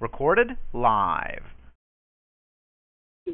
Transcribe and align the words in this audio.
Recorded 0.00 0.56
live. 0.72 1.42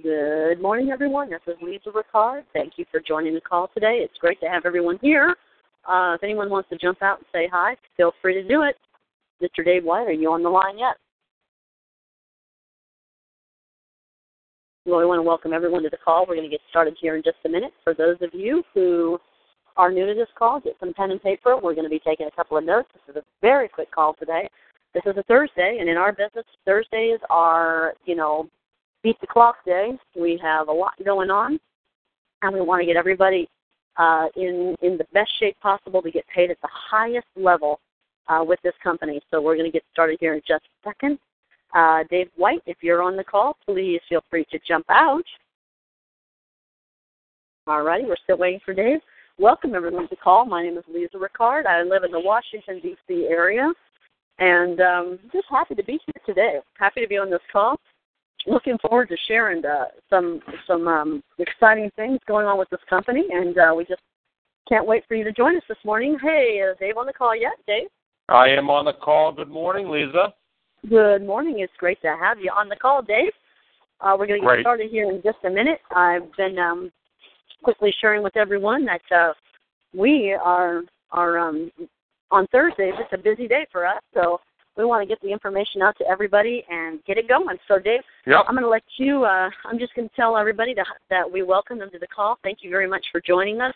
Good 0.03 0.60
morning, 0.60 0.90
everyone. 0.90 1.30
This 1.30 1.40
is 1.46 1.54
Lisa 1.62 1.90
Ricard. 1.90 2.42
Thank 2.53 2.74
you 2.76 2.85
for 2.90 3.01
joining 3.01 3.35
the 3.35 3.40
call 3.40 3.71
today. 3.72 4.00
It's 4.03 4.19
great 4.19 4.40
to 4.40 4.46
have 4.46 4.66
everyone 4.66 4.98
here. 5.00 5.37
Uh, 5.87 6.14
if 6.14 6.22
anyone 6.24 6.50
wants 6.50 6.69
to 6.71 6.79
jump 6.79 7.03
out 7.03 7.19
and 7.19 7.27
say 7.32 7.48
hi, 7.50 7.77
feel 7.96 8.13
free 8.21 8.35
to 8.35 8.49
do 8.49 8.63
it. 8.63 8.77
Mr. 9.42 9.64
Dave 9.64 9.85
White, 9.85 10.08
are 10.08 10.13
you 10.13 10.32
on 10.32 10.42
the 10.42 10.49
line 10.49 10.78
yet? 10.78 10.96
Well, 14.87 14.99
we 14.99 15.06
want 15.06 15.19
to 15.19 15.22
welcome 15.22 15.53
everyone 15.53 15.83
to 15.85 15.90
the 15.90 15.96
call. 15.96 16.27
We're 16.27 16.37
going 16.37 16.48
to 16.48 16.55
get 16.55 16.60
started 16.70 16.96
here 17.01 17.16
in 17.16 17.23
just 17.23 17.38
a 17.45 17.48
minute. 17.48 17.73
For 17.84 17.95
those 17.95 18.16
of 18.20 18.30
you 18.33 18.62
who 18.74 19.19
are 19.77 19.91
new 19.91 20.06
to 20.06 20.15
this 20.15 20.28
call, 20.38 20.60
get 20.60 20.74
some 20.80 20.92
pen 20.95 21.10
and 21.10 21.23
paper. 21.23 21.56
We're 21.56 21.74
going 21.74 21.84
to 21.87 21.91
be 21.91 22.01
taking 22.01 22.27
a 22.27 22.37
couple 22.37 22.56
of 22.56 22.65
notes. 22.65 22.88
This 22.92 23.15
is 23.15 23.16
a 23.16 23.24
very 23.41 23.68
quick 23.68 23.90
call 23.90 24.15
today. 24.15 24.48
This 24.94 25.02
is 25.06 25.16
a 25.16 25.24
Thursday, 25.24 25.78
and 25.80 25.88
in 25.88 25.96
our 25.96 26.12
business, 26.12 26.44
Thursdays 26.64 27.18
are, 27.28 27.94
you 28.04 28.14
know, 28.14 28.48
beat 29.02 29.20
the 29.20 29.26
clock 29.26 29.56
day. 29.66 29.98
We 30.14 30.38
have 30.40 30.68
a 30.68 30.72
lot 30.72 30.92
going 31.04 31.30
on, 31.30 31.58
and 32.42 32.54
we 32.54 32.60
want 32.60 32.80
to 32.80 32.86
get 32.86 32.96
everybody 32.96 33.48
uh, 33.96 34.26
in 34.36 34.76
in 34.82 34.96
the 34.96 35.06
best 35.12 35.32
shape 35.40 35.58
possible 35.60 36.00
to 36.00 36.12
get 36.12 36.24
paid 36.28 36.52
at 36.52 36.60
the 36.62 36.68
highest 36.70 37.26
level 37.34 37.80
uh, 38.28 38.44
with 38.46 38.60
this 38.62 38.74
company. 38.84 39.20
So 39.32 39.40
we're 39.40 39.56
going 39.56 39.70
to 39.70 39.72
get 39.72 39.82
started 39.92 40.18
here 40.20 40.34
in 40.34 40.40
just 40.46 40.64
a 40.64 40.88
second. 40.88 41.18
Uh, 41.74 42.04
Dave 42.08 42.28
White, 42.36 42.62
if 42.66 42.76
you're 42.80 43.02
on 43.02 43.16
the 43.16 43.24
call, 43.24 43.56
please 43.66 44.00
feel 44.08 44.22
free 44.30 44.46
to 44.52 44.60
jump 44.66 44.86
out. 44.90 45.24
All 47.66 47.82
righty, 47.82 48.04
we're 48.04 48.14
still 48.22 48.38
waiting 48.38 48.60
for 48.64 48.74
Dave. 48.74 49.00
Welcome 49.38 49.74
everyone 49.74 50.04
to 50.04 50.08
the 50.10 50.16
call. 50.16 50.45
My 50.45 50.62
name 50.62 50.78
is 50.78 50.84
Lisa 50.86 51.16
Ricard. 51.16 51.66
I 51.66 51.82
live 51.82 52.04
in 52.04 52.12
the 52.12 52.20
Washington 52.20 52.78
D.C. 52.80 53.26
area, 53.28 53.72
and 54.38 54.80
um, 54.80 55.19
just 55.33 55.47
happy 55.51 55.74
to 55.74 55.85
be 55.85 55.99
here 56.07 56.23
today. 56.27 56.59
Happy 56.79 57.01
to 57.01 57.09
be 57.09 57.18
on 57.18 57.30
this 57.30 57.40
call. 57.52 57.77
Looking 58.46 58.76
forward 58.79 59.09
to 59.09 59.16
sharing 59.26 59.65
uh, 59.65 59.87
some 60.10 60.41
some 60.66 60.87
um, 60.87 61.23
exciting 61.38 61.91
things 61.96 62.18
going 62.26 62.46
on 62.46 62.59
with 62.59 62.68
this 62.71 62.80
company, 62.91 63.24
and 63.30 63.57
uh, 63.57 63.73
we 63.74 63.85
just 63.85 64.03
can't 64.69 64.87
wait 64.87 65.05
for 65.09 65.15
you 65.15 65.25
to 65.25 65.33
join 65.33 65.57
us 65.57 65.63
this 65.69 65.79
morning. 65.85 66.19
Hey, 66.21 66.61
is 66.63 66.77
Dave 66.79 66.97
on 66.97 67.07
the 67.07 67.13
call 67.13 67.35
yet, 67.35 67.55
Dave? 67.67 67.89
I 68.29 68.49
am 68.49 68.71
on 68.71 68.85
the 68.85 68.93
call. 68.93 69.33
Good 69.33 69.49
morning, 69.49 69.89
Lisa. 69.89 70.35
Good 70.89 71.27
morning. 71.27 71.61
It's 71.61 71.73
great 71.79 72.01
to 72.03 72.17
have 72.21 72.39
you 72.39 72.51
on 72.55 72.69
the 72.69 72.77
call, 72.77 73.03
Dave. 73.03 73.33
Uh, 74.01 74.17
we're 74.19 74.27
going 74.27 74.41
to 74.41 74.47
get 74.47 74.53
Great. 74.53 74.63
started 74.63 74.91
here 74.91 75.09
in 75.09 75.23
just 75.23 75.39
a 75.45 75.51
minute. 75.51 75.79
I've 75.95 76.35
been 76.37 76.59
um, 76.59 76.93
quickly 77.63 77.95
sharing 78.01 78.23
with 78.23 78.37
everyone 78.37 78.85
that 78.87 79.01
uh, 79.15 79.33
we 79.95 80.37
are 80.43 80.83
are 81.11 81.39
um, 81.39 81.71
on 82.35 82.49
Thursdays. 82.49 82.95
It's 82.99 83.13
a 83.13 83.23
busy 83.23 83.47
day 83.47 83.65
for 83.71 83.87
us, 83.87 84.03
so 84.13 84.41
we 84.77 84.85
want 84.85 85.03
to 85.03 85.07
get 85.07 85.23
the 85.23 85.31
information 85.31 85.83
out 85.83 85.97
to 85.99 86.05
everybody 86.09 86.65
and 86.69 86.99
get 87.05 87.17
it 87.17 87.29
going. 87.29 87.57
So, 87.69 87.79
Dave, 87.79 88.01
Yep. 88.27 88.47
I'm 88.49 88.55
going 88.55 88.65
to 88.65 88.69
let 88.69 88.83
you. 88.97 89.25
Uh, 89.25 89.49
I'm 89.65 89.79
just 89.79 89.95
going 89.95 90.09
to 90.09 90.17
tell 90.17 90.37
everybody 90.37 90.75
to, 90.75 90.85
that 91.11 91.31
we 91.31 91.45
welcome 91.45 91.79
them 91.79 91.91
to 91.93 91.99
the 91.99 92.09
call. 92.09 92.39
Thank 92.43 92.59
you 92.63 92.71
very 92.71 92.89
much 92.89 93.07
for 93.13 93.21
joining 93.21 93.61
us. 93.61 93.73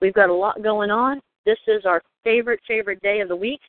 We've 0.00 0.12
got 0.12 0.30
a 0.30 0.34
lot 0.34 0.60
going 0.64 0.90
on. 0.90 1.20
This 1.46 1.58
is 1.68 1.86
our 1.86 2.02
favorite 2.24 2.58
favorite 2.66 3.00
day 3.02 3.20
of 3.20 3.28
the 3.28 3.36
week. 3.36 3.60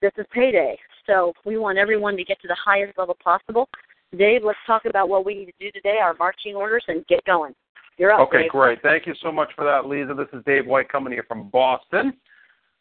This 0.00 0.12
is 0.16 0.26
payday, 0.32 0.78
so 1.06 1.32
we 1.44 1.58
want 1.58 1.76
everyone 1.76 2.16
to 2.16 2.24
get 2.24 2.40
to 2.42 2.48
the 2.48 2.56
highest 2.64 2.96
level 2.96 3.16
possible. 3.22 3.68
Dave, 4.16 4.42
let's 4.44 4.58
talk 4.66 4.84
about 4.84 5.08
what 5.08 5.26
we 5.26 5.34
need 5.34 5.46
to 5.46 5.52
do 5.60 5.70
today, 5.72 5.98
our 6.00 6.14
marching 6.14 6.54
orders, 6.54 6.84
and 6.86 7.04
get 7.08 7.24
going. 7.24 7.54
You're 7.98 8.12
up. 8.12 8.20
Okay, 8.28 8.42
Dave. 8.42 8.50
great. 8.50 8.82
Thank 8.82 9.06
you 9.06 9.14
so 9.20 9.30
much 9.32 9.50
for 9.56 9.64
that, 9.64 9.86
Lisa. 9.86 10.14
This 10.14 10.28
is 10.32 10.44
Dave 10.46 10.66
White 10.66 10.88
coming 10.88 11.12
here 11.12 11.24
from 11.28 11.48
Boston. 11.50 12.14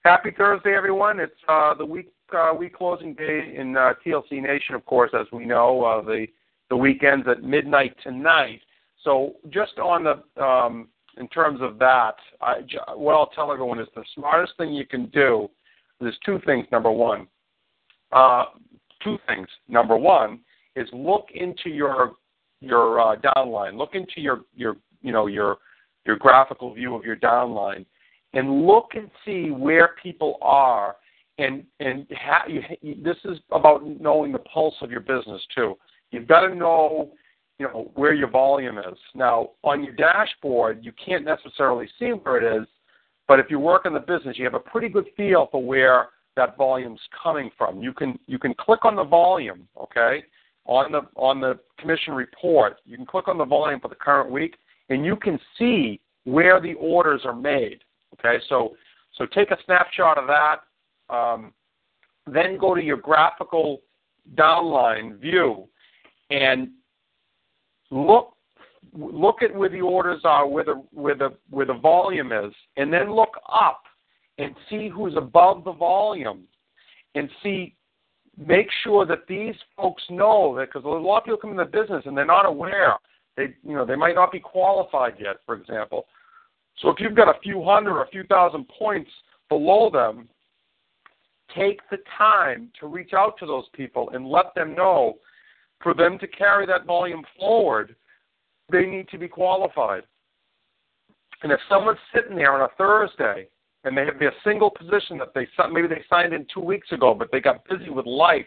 Happy 0.10 0.32
Thursday, 0.36 0.74
everyone. 0.74 1.20
It's 1.20 1.32
uh, 1.48 1.76
the 1.76 1.86
week 1.86 2.12
uh, 2.36 2.52
week 2.58 2.76
closing 2.76 3.14
day 3.14 3.54
in 3.56 3.78
uh, 3.78 3.94
TLC 4.04 4.42
Nation, 4.42 4.74
of 4.74 4.84
course, 4.88 5.12
as 5.14 5.28
we 5.32 5.46
know. 5.46 5.84
Uh, 5.84 6.02
the 6.02 6.26
the 6.72 6.76
weekends 6.76 7.28
at 7.28 7.44
midnight 7.44 7.96
tonight. 8.02 8.60
So 9.04 9.36
just 9.52 9.78
on 9.78 10.04
the 10.06 10.44
um, 10.44 10.88
in 11.20 11.28
terms 11.28 11.60
of 11.62 11.78
that, 11.78 12.16
I, 12.42 12.62
what 12.96 13.14
I'll 13.14 13.28
tell 13.28 13.52
everyone 13.52 13.80
is 13.80 13.88
the 13.94 14.04
smartest 14.16 14.54
thing 14.58 14.74
you 14.74 14.88
can 14.88 15.06
do. 15.10 15.48
There's 16.02 16.18
two 16.26 16.40
things. 16.44 16.66
Number 16.72 16.92
one, 16.92 17.28
uh, 18.12 18.46
two 19.04 19.20
things. 19.28 19.48
Number 19.68 19.96
one 19.96 20.40
is 20.76 20.90
look 20.92 21.28
into 21.36 21.70
your 21.70 22.14
your 22.62 23.00
uh, 23.00 23.16
downline. 23.18 23.78
Look 23.78 23.94
into 23.94 24.22
your 24.22 24.42
your 24.56 24.76
you 25.04 25.12
know 25.12 25.28
your 25.28 25.58
your 26.08 26.16
graphical 26.16 26.74
view 26.74 26.96
of 26.96 27.06
your 27.06 27.18
downline, 27.18 27.86
and 28.34 28.66
look 28.66 28.92
and 28.96 29.10
see 29.26 29.52
where 29.52 29.96
people 30.02 30.38
are. 30.42 30.96
And 31.38 31.64
and 31.80 32.06
you, 32.48 32.62
this 33.04 33.18
is 33.26 33.40
about 33.52 33.86
knowing 34.00 34.32
the 34.32 34.40
pulse 34.40 34.76
of 34.82 34.92
your 34.92 35.00
business 35.00 35.42
too. 35.56 35.76
You've 36.12 36.28
got 36.28 36.48
to 36.48 36.54
know 36.54 37.12
you 37.58 37.68
know 37.68 37.92
where 37.96 38.14
your 38.14 38.30
volume 38.30 38.78
is. 38.78 38.98
Now 39.16 39.52
on 39.64 39.84
your 39.84 39.94
dashboard, 39.94 40.80
you 40.84 40.92
can't 41.04 41.24
necessarily 41.26 41.88
see 41.98 42.10
where 42.10 42.38
it 42.38 42.62
is, 42.62 42.68
but 43.28 43.40
if 43.40 43.48
you 43.50 43.60
work 43.60 43.86
in 43.86 43.94
the 43.94 44.00
business, 44.00 44.38
you 44.38 44.46
have 44.46 44.54
a 44.54 44.60
pretty 44.60 44.90
good 44.90 45.06
feel 45.16 45.48
for 45.52 45.64
where 45.64 46.10
that 46.36 46.58
volume's 46.58 47.02
coming 47.22 47.50
from. 47.58 47.82
You 47.82 47.94
can 47.94 48.18
you 48.28 48.40
can 48.40 48.54
click 48.54 48.86
on 48.86 48.96
the 48.96 49.04
volume, 49.04 49.68
okay, 49.82 50.24
on 50.66 50.92
the 50.92 51.02
on 51.16 51.40
the 51.40 51.60
commission 51.78 52.14
report. 52.14 52.78
You 52.86 52.98
can 52.98 53.06
click 53.06 53.28
on 53.28 53.38
the 53.38 53.46
volume 53.46 53.80
for 53.80 53.88
the 53.88 53.96
current 53.96 54.32
week, 54.32 54.56
and 54.90 55.06
you 55.06 55.16
can 55.16 55.40
see 55.58 56.00
where 56.24 56.60
the 56.60 56.74
orders 56.74 57.22
are 57.26 57.36
made. 57.36 57.80
Okay, 58.20 58.44
so 58.50 58.76
so 59.18 59.26
take 59.26 59.52
a 59.52 59.58
snapshot 59.66 60.18
of 60.18 60.28
that. 60.28 60.58
Um, 61.14 61.54
then 62.28 62.58
go 62.58 62.76
to 62.76 62.82
your 62.82 62.98
graphical 62.98 63.82
downline 64.36 65.20
view 65.20 65.68
and 66.30 66.70
look 67.92 68.34
look 68.94 69.42
at 69.42 69.54
where 69.54 69.70
the 69.70 69.82
orders 69.82 70.22
are, 70.24 70.48
where 70.48 70.64
the 70.64 70.84
where 70.92 71.16
the 71.16 71.34
where 71.50 71.66
the 71.66 71.74
volume 71.74 72.32
is, 72.32 72.54
and 72.78 72.92
then 72.92 73.14
look 73.14 73.36
up 73.52 73.84
and 74.38 74.56
see 74.70 74.90
who's 74.90 75.16
above 75.18 75.64
the 75.64 75.74
volume, 75.74 76.44
and 77.16 77.30
see 77.44 77.76
make 78.38 78.70
sure 78.84 79.06
that 79.06 79.28
these 79.28 79.56
folks 79.76 80.04
know 80.10 80.56
that 80.56 80.68
because 80.68 80.86
a 80.86 80.88
lot 80.88 81.20
of 81.20 81.26
people 81.26 81.38
come 81.38 81.52
into 81.52 81.66
business 81.66 82.04
and 82.06 82.18
they're 82.18 82.26
not 82.26 82.46
aware. 82.46 82.94
They 83.36 83.54
you 83.64 83.74
know 83.76 83.86
they 83.86 83.96
might 83.96 84.16
not 84.16 84.32
be 84.32 84.40
qualified 84.40 85.16
yet, 85.20 85.38
for 85.46 85.56
example. 85.56 86.06
So 86.82 86.90
if 86.90 87.00
you've 87.00 87.16
got 87.16 87.36
a 87.36 87.40
few 87.42 87.64
hundred 87.64 87.92
or 87.92 88.04
a 88.04 88.10
few 88.10 88.24
thousand 88.24 88.66
points 88.68 89.12
below 89.50 89.90
them, 89.90 90.30
take 91.56 91.82
the 91.90 91.98
time 92.18 92.72
to 92.80 92.88
reach 92.88 93.14
out 93.14 93.38
to 93.40 93.46
those 93.46 93.66
people 93.74 94.10
and 94.14 94.28
let 94.28 94.54
them 94.56 94.76
know 94.76 95.16
for 95.82 95.94
them 95.94 96.18
to 96.20 96.28
carry 96.28 96.66
that 96.68 96.86
volume 96.86 97.24
forward, 97.40 97.96
they 98.72 98.86
need 98.86 99.08
to 99.10 99.18
be 99.18 99.28
qualified. 99.28 100.04
And 101.42 101.52
if 101.52 101.60
someone's 101.70 102.00
sitting 102.14 102.36
there 102.36 102.54
on 102.54 102.62
a 102.62 102.76
Thursday 102.78 103.48
and 103.84 103.98
they 103.98 104.06
have 104.06 104.20
their 104.20 104.34
single 104.44 104.70
position 104.70 105.18
that 105.20 105.34
they 105.34 105.48
maybe 105.72 105.88
they 105.88 106.04
signed 106.10 106.34
in 106.34 106.46
two 106.54 106.60
weeks 106.60 106.92
ago, 106.92 107.14
but 107.14 107.30
they 107.32 107.40
got 107.40 107.68
busy 107.68 107.90
with 107.90 108.06
life 108.06 108.46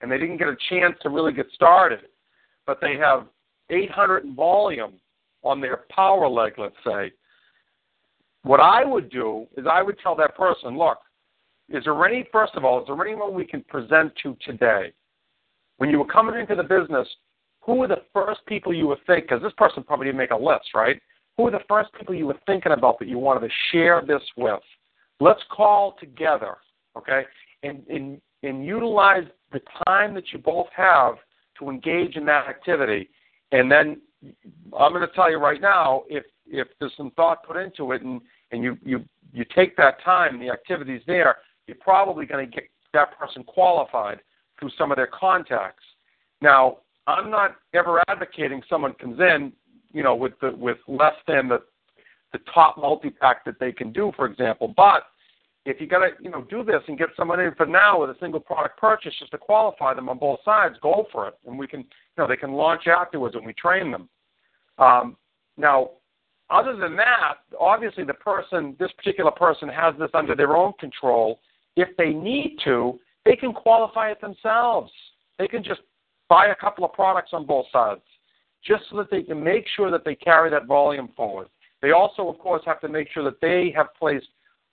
and 0.00 0.10
they 0.10 0.18
didn't 0.18 0.36
get 0.36 0.48
a 0.48 0.56
chance 0.68 0.96
to 1.02 1.08
really 1.08 1.32
get 1.32 1.46
started, 1.54 2.00
but 2.66 2.78
they 2.80 2.96
have 2.96 3.26
800 3.70 4.24
in 4.24 4.34
volume 4.34 4.92
on 5.42 5.60
their 5.60 5.84
power 5.90 6.28
leg, 6.28 6.52
let's 6.58 6.76
say. 6.84 7.10
What 8.46 8.60
I 8.60 8.84
would 8.84 9.10
do 9.10 9.48
is 9.56 9.66
I 9.68 9.82
would 9.82 9.98
tell 9.98 10.14
that 10.14 10.36
person, 10.36 10.78
look, 10.78 10.98
is 11.68 11.82
there 11.82 12.04
any, 12.06 12.28
first 12.30 12.54
of 12.54 12.64
all, 12.64 12.80
is 12.80 12.86
there 12.86 13.04
anyone 13.04 13.34
we 13.34 13.44
can 13.44 13.62
present 13.64 14.12
to 14.22 14.36
today? 14.46 14.92
When 15.78 15.90
you 15.90 15.98
were 15.98 16.06
coming 16.06 16.38
into 16.38 16.54
the 16.54 16.62
business, 16.62 17.08
who 17.62 17.74
were 17.74 17.88
the 17.88 18.04
first 18.14 18.46
people 18.46 18.72
you 18.72 18.86
would 18.86 19.04
think, 19.04 19.24
because 19.24 19.42
this 19.42 19.52
person 19.58 19.82
probably 19.82 20.06
didn't 20.06 20.18
make 20.18 20.30
a 20.30 20.36
list, 20.36 20.68
right? 20.76 21.02
Who 21.36 21.42
were 21.42 21.50
the 21.50 21.64
first 21.66 21.92
people 21.94 22.14
you 22.14 22.28
were 22.28 22.38
thinking 22.46 22.70
about 22.70 23.00
that 23.00 23.08
you 23.08 23.18
wanted 23.18 23.48
to 23.48 23.52
share 23.72 24.00
this 24.06 24.22
with? 24.36 24.60
Let's 25.18 25.42
call 25.50 25.96
together, 25.98 26.54
okay? 26.96 27.22
And, 27.64 27.84
and, 27.88 28.20
and 28.44 28.64
utilize 28.64 29.24
the 29.52 29.60
time 29.88 30.14
that 30.14 30.32
you 30.32 30.38
both 30.38 30.68
have 30.76 31.16
to 31.58 31.68
engage 31.68 32.14
in 32.14 32.24
that 32.26 32.46
activity. 32.46 33.10
And 33.50 33.68
then 33.68 34.00
I'm 34.78 34.92
going 34.92 35.06
to 35.06 35.14
tell 35.14 35.30
you 35.30 35.38
right 35.38 35.60
now, 35.60 36.04
if, 36.08 36.24
if 36.46 36.68
there's 36.78 36.92
some 36.96 37.10
thought 37.12 37.46
put 37.46 37.56
into 37.56 37.92
it 37.92 38.02
and, 38.02 38.20
and 38.52 38.62
you, 38.62 38.76
you, 38.84 39.04
you 39.32 39.44
take 39.54 39.76
that 39.76 40.02
time, 40.04 40.38
the 40.38 40.50
activities 40.50 41.02
there, 41.06 41.36
you're 41.66 41.76
probably 41.80 42.26
going 42.26 42.48
to 42.48 42.50
get 42.50 42.64
that 42.92 43.18
person 43.18 43.42
qualified 43.44 44.20
through 44.58 44.70
some 44.78 44.90
of 44.90 44.96
their 44.96 45.08
contacts. 45.08 45.84
Now, 46.40 46.78
I'm 47.06 47.30
not 47.30 47.56
ever 47.74 48.02
advocating 48.08 48.62
someone 48.68 48.94
comes 48.94 49.20
in, 49.20 49.52
you 49.92 50.02
know, 50.02 50.14
with 50.14 50.32
the 50.40 50.52
with 50.56 50.78
less 50.88 51.14
than 51.26 51.48
the 51.48 51.62
the 52.32 52.38
top 52.52 52.76
multi 52.76 53.10
pack 53.10 53.44
that 53.44 53.58
they 53.60 53.72
can 53.72 53.92
do, 53.92 54.12
for 54.16 54.26
example. 54.26 54.72
But 54.76 55.04
if 55.64 55.80
you 55.80 55.86
got 55.86 56.00
to, 56.00 56.08
you 56.20 56.30
know, 56.30 56.44
do 56.48 56.62
this 56.62 56.82
and 56.86 56.98
get 56.98 57.08
someone 57.16 57.40
in 57.40 57.54
for 57.54 57.66
now 57.66 58.00
with 58.00 58.10
a 58.10 58.16
single 58.20 58.40
product 58.40 58.78
purchase 58.78 59.12
just 59.18 59.32
to 59.32 59.38
qualify 59.38 59.94
them 59.94 60.08
on 60.08 60.18
both 60.18 60.40
sides, 60.44 60.76
go 60.82 61.06
for 61.10 61.28
it, 61.28 61.34
and 61.46 61.58
we 61.58 61.66
can, 61.66 61.80
you 61.80 61.86
know, 62.18 62.26
they 62.26 62.36
can 62.36 62.52
launch 62.52 62.86
afterwards 62.86 63.34
and 63.34 63.44
we 63.44 63.52
train 63.54 63.90
them. 63.90 64.08
Um, 64.78 65.16
now, 65.56 65.90
other 66.50 66.76
than 66.76 66.96
that, 66.96 67.38
obviously 67.58 68.04
the 68.04 68.14
person, 68.14 68.76
this 68.78 68.92
particular 68.92 69.30
person 69.30 69.68
has 69.68 69.94
this 69.98 70.10
under 70.14 70.34
their 70.34 70.56
own 70.56 70.72
control. 70.78 71.40
If 71.76 71.88
they 71.96 72.10
need 72.10 72.58
to, 72.64 72.98
they 73.24 73.36
can 73.36 73.52
qualify 73.52 74.10
it 74.10 74.20
themselves. 74.20 74.92
they 75.38 75.48
can 75.48 75.62
just 75.62 75.80
buy 76.28 76.46
a 76.46 76.54
couple 76.54 76.84
of 76.84 76.92
products 76.92 77.30
on 77.32 77.46
both 77.46 77.66
sides, 77.72 78.00
just 78.64 78.84
so 78.90 78.96
that 78.96 79.10
they 79.10 79.22
can 79.22 79.42
make 79.42 79.66
sure 79.76 79.90
that 79.90 80.04
they 80.04 80.14
carry 80.14 80.50
that 80.50 80.66
volume 80.66 81.08
forward. 81.16 81.48
They 81.82 81.92
also, 81.92 82.28
of 82.28 82.38
course, 82.38 82.62
have 82.64 82.80
to 82.80 82.88
make 82.88 83.08
sure 83.12 83.22
that 83.24 83.40
they 83.40 83.72
have 83.76 83.88
placed 83.98 84.28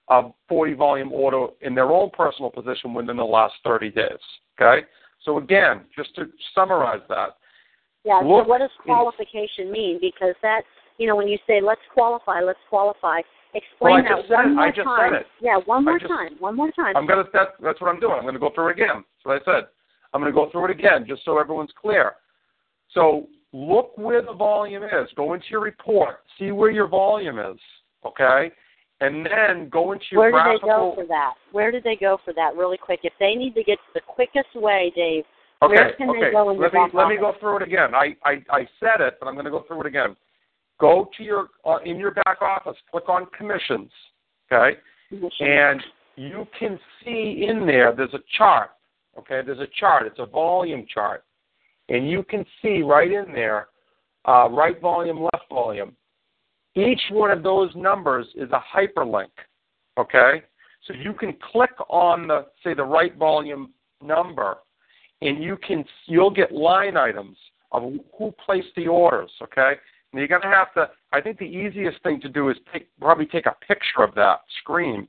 a 0.09 0.29
40 0.47 0.73
volume 0.73 1.11
order 1.11 1.47
in 1.61 1.75
their 1.75 1.91
own 1.91 2.09
personal 2.11 2.49
position 2.49 2.93
within 2.93 3.17
the 3.17 3.23
last 3.23 3.53
30 3.63 3.91
days. 3.91 4.19
Okay? 4.59 4.85
So 5.23 5.37
again, 5.37 5.81
just 5.95 6.15
to 6.15 6.25
summarize 6.53 7.01
that. 7.09 7.37
Yeah, 8.03 8.19
look 8.23 8.45
so 8.45 8.49
what 8.49 8.59
does 8.59 8.69
qualification 8.83 9.71
mean? 9.71 9.99
Because 10.01 10.35
that, 10.41 10.61
you 10.97 11.07
know, 11.07 11.15
when 11.15 11.27
you 11.27 11.37
say 11.47 11.61
let's 11.61 11.81
qualify, 11.93 12.41
let's 12.41 12.59
qualify, 12.69 13.21
explain 13.53 14.03
Well, 14.03 14.23
that 14.23 14.29
one 14.29 14.55
more 14.55 14.65
I 14.65 14.71
just 14.71 14.83
time. 14.83 15.11
said 15.13 15.21
it. 15.21 15.27
Yeah, 15.41 15.57
one 15.65 15.85
more 15.85 15.99
just- 15.99 16.11
time. 16.11 16.35
One 16.39 16.55
more 16.55 16.71
time. 16.71 16.97
I'm 16.97 17.07
gonna 17.07 17.23
that, 17.33 17.55
that's 17.61 17.79
what 17.79 17.89
I'm 17.89 17.99
doing. 17.99 18.15
I'm 18.17 18.25
gonna 18.25 18.39
go 18.39 18.49
through 18.53 18.69
it 18.69 18.71
again. 18.73 19.03
That's 19.23 19.25
what 19.25 19.41
I 19.41 19.45
said. 19.45 19.67
I'm 20.13 20.21
gonna 20.21 20.33
go 20.33 20.49
through 20.51 20.65
it 20.65 20.71
again 20.71 21.05
just 21.07 21.23
so 21.23 21.39
everyone's 21.39 21.71
clear. 21.79 22.15
So 22.91 23.27
look 23.53 23.97
where 23.97 24.21
the 24.21 24.33
volume 24.33 24.83
is. 24.83 25.09
Go 25.15 25.33
into 25.33 25.45
your 25.49 25.61
report. 25.61 26.19
See 26.37 26.51
where 26.51 26.71
your 26.71 26.87
volume 26.87 27.39
is. 27.39 27.59
Okay? 28.05 28.51
And 29.01 29.25
then 29.25 29.69
go 29.69 29.91
into 29.91 30.05
your 30.11 30.31
Where 30.31 30.53
do 30.53 30.59
they 30.59 30.67
go 30.67 30.93
for 30.95 31.05
that? 31.07 31.33
Where 31.51 31.71
do 31.71 31.81
they 31.81 31.95
go 31.95 32.19
for 32.23 32.33
that? 32.33 32.55
Really 32.55 32.77
quick. 32.77 33.01
If 33.03 33.13
they 33.19 33.33
need 33.33 33.55
to 33.55 33.63
get 33.63 33.77
the 33.93 34.01
quickest 34.01 34.55
way, 34.55 34.91
Dave, 34.95 35.23
Okay, 35.63 35.75
where 35.75 35.93
can 35.93 36.07
they 36.07 36.17
okay. 36.17 36.31
go 36.31 36.49
in 36.49 36.59
let 36.59 36.73
me 36.73 36.79
let 36.93 37.07
me 37.07 37.17
go 37.17 37.33
through 37.39 37.57
it 37.57 37.63
again. 37.63 37.95
I, 37.95 38.15
I, 38.25 38.43
I 38.49 38.67
said 38.79 38.99
it, 39.01 39.17
but 39.19 39.27
I'm 39.27 39.35
going 39.35 39.45
to 39.45 39.51
go 39.51 39.63
through 39.67 39.81
it 39.81 39.87
again. 39.87 40.15
Go 40.79 41.09
to 41.17 41.23
your 41.23 41.47
uh, 41.65 41.77
in 41.85 41.97
your 41.97 42.11
back 42.11 42.41
office. 42.41 42.75
Click 42.91 43.07
on 43.07 43.27
commissions. 43.37 43.89
Okay, 44.51 44.77
and 45.39 45.81
you 46.15 46.45
can 46.59 46.79
see 47.03 47.45
in 47.47 47.65
there. 47.65 47.93
There's 47.95 48.13
a 48.13 48.23
chart. 48.37 48.71
Okay, 49.17 49.41
there's 49.45 49.59
a 49.59 49.67
chart. 49.79 50.05
It's 50.05 50.19
a 50.19 50.25
volume 50.25 50.85
chart, 50.91 51.23
and 51.89 52.09
you 52.09 52.23
can 52.23 52.45
see 52.61 52.81
right 52.81 53.11
in 53.11 53.31
there, 53.33 53.67
uh, 54.27 54.49
right 54.49 54.79
volume, 54.81 55.21
left 55.21 55.47
volume. 55.49 55.95
Each 56.75 57.01
one 57.11 57.31
of 57.31 57.43
those 57.43 57.69
numbers 57.75 58.25
is 58.35 58.49
a 58.51 58.63
hyperlink. 58.75 59.29
Okay, 59.97 60.41
so 60.87 60.93
you 60.93 61.13
can 61.13 61.35
click 61.51 61.71
on 61.89 62.27
the 62.27 62.47
say 62.63 62.73
the 62.73 62.83
right 62.83 63.15
volume 63.15 63.71
number 64.01 64.57
and 65.23 65.43
you 65.43 65.57
can 65.57 65.83
you'll 66.05 66.31
get 66.31 66.51
line 66.51 66.97
items 66.97 67.37
of 67.71 67.93
who 68.17 68.33
placed 68.45 68.69
the 68.75 68.87
orders. 68.87 69.31
Okay, 69.41 69.73
and 70.11 70.19
you're 70.19 70.27
going 70.27 70.41
to 70.41 70.47
have 70.47 70.73
to. 70.73 70.89
I 71.11 71.21
think 71.21 71.39
the 71.39 71.45
easiest 71.45 72.01
thing 72.03 72.21
to 72.21 72.29
do 72.29 72.49
is 72.49 72.57
take 72.71 72.87
probably 72.99 73.25
take 73.25 73.45
a 73.45 73.55
picture 73.67 74.03
of 74.03 74.13
that 74.15 74.41
screen, 74.61 75.07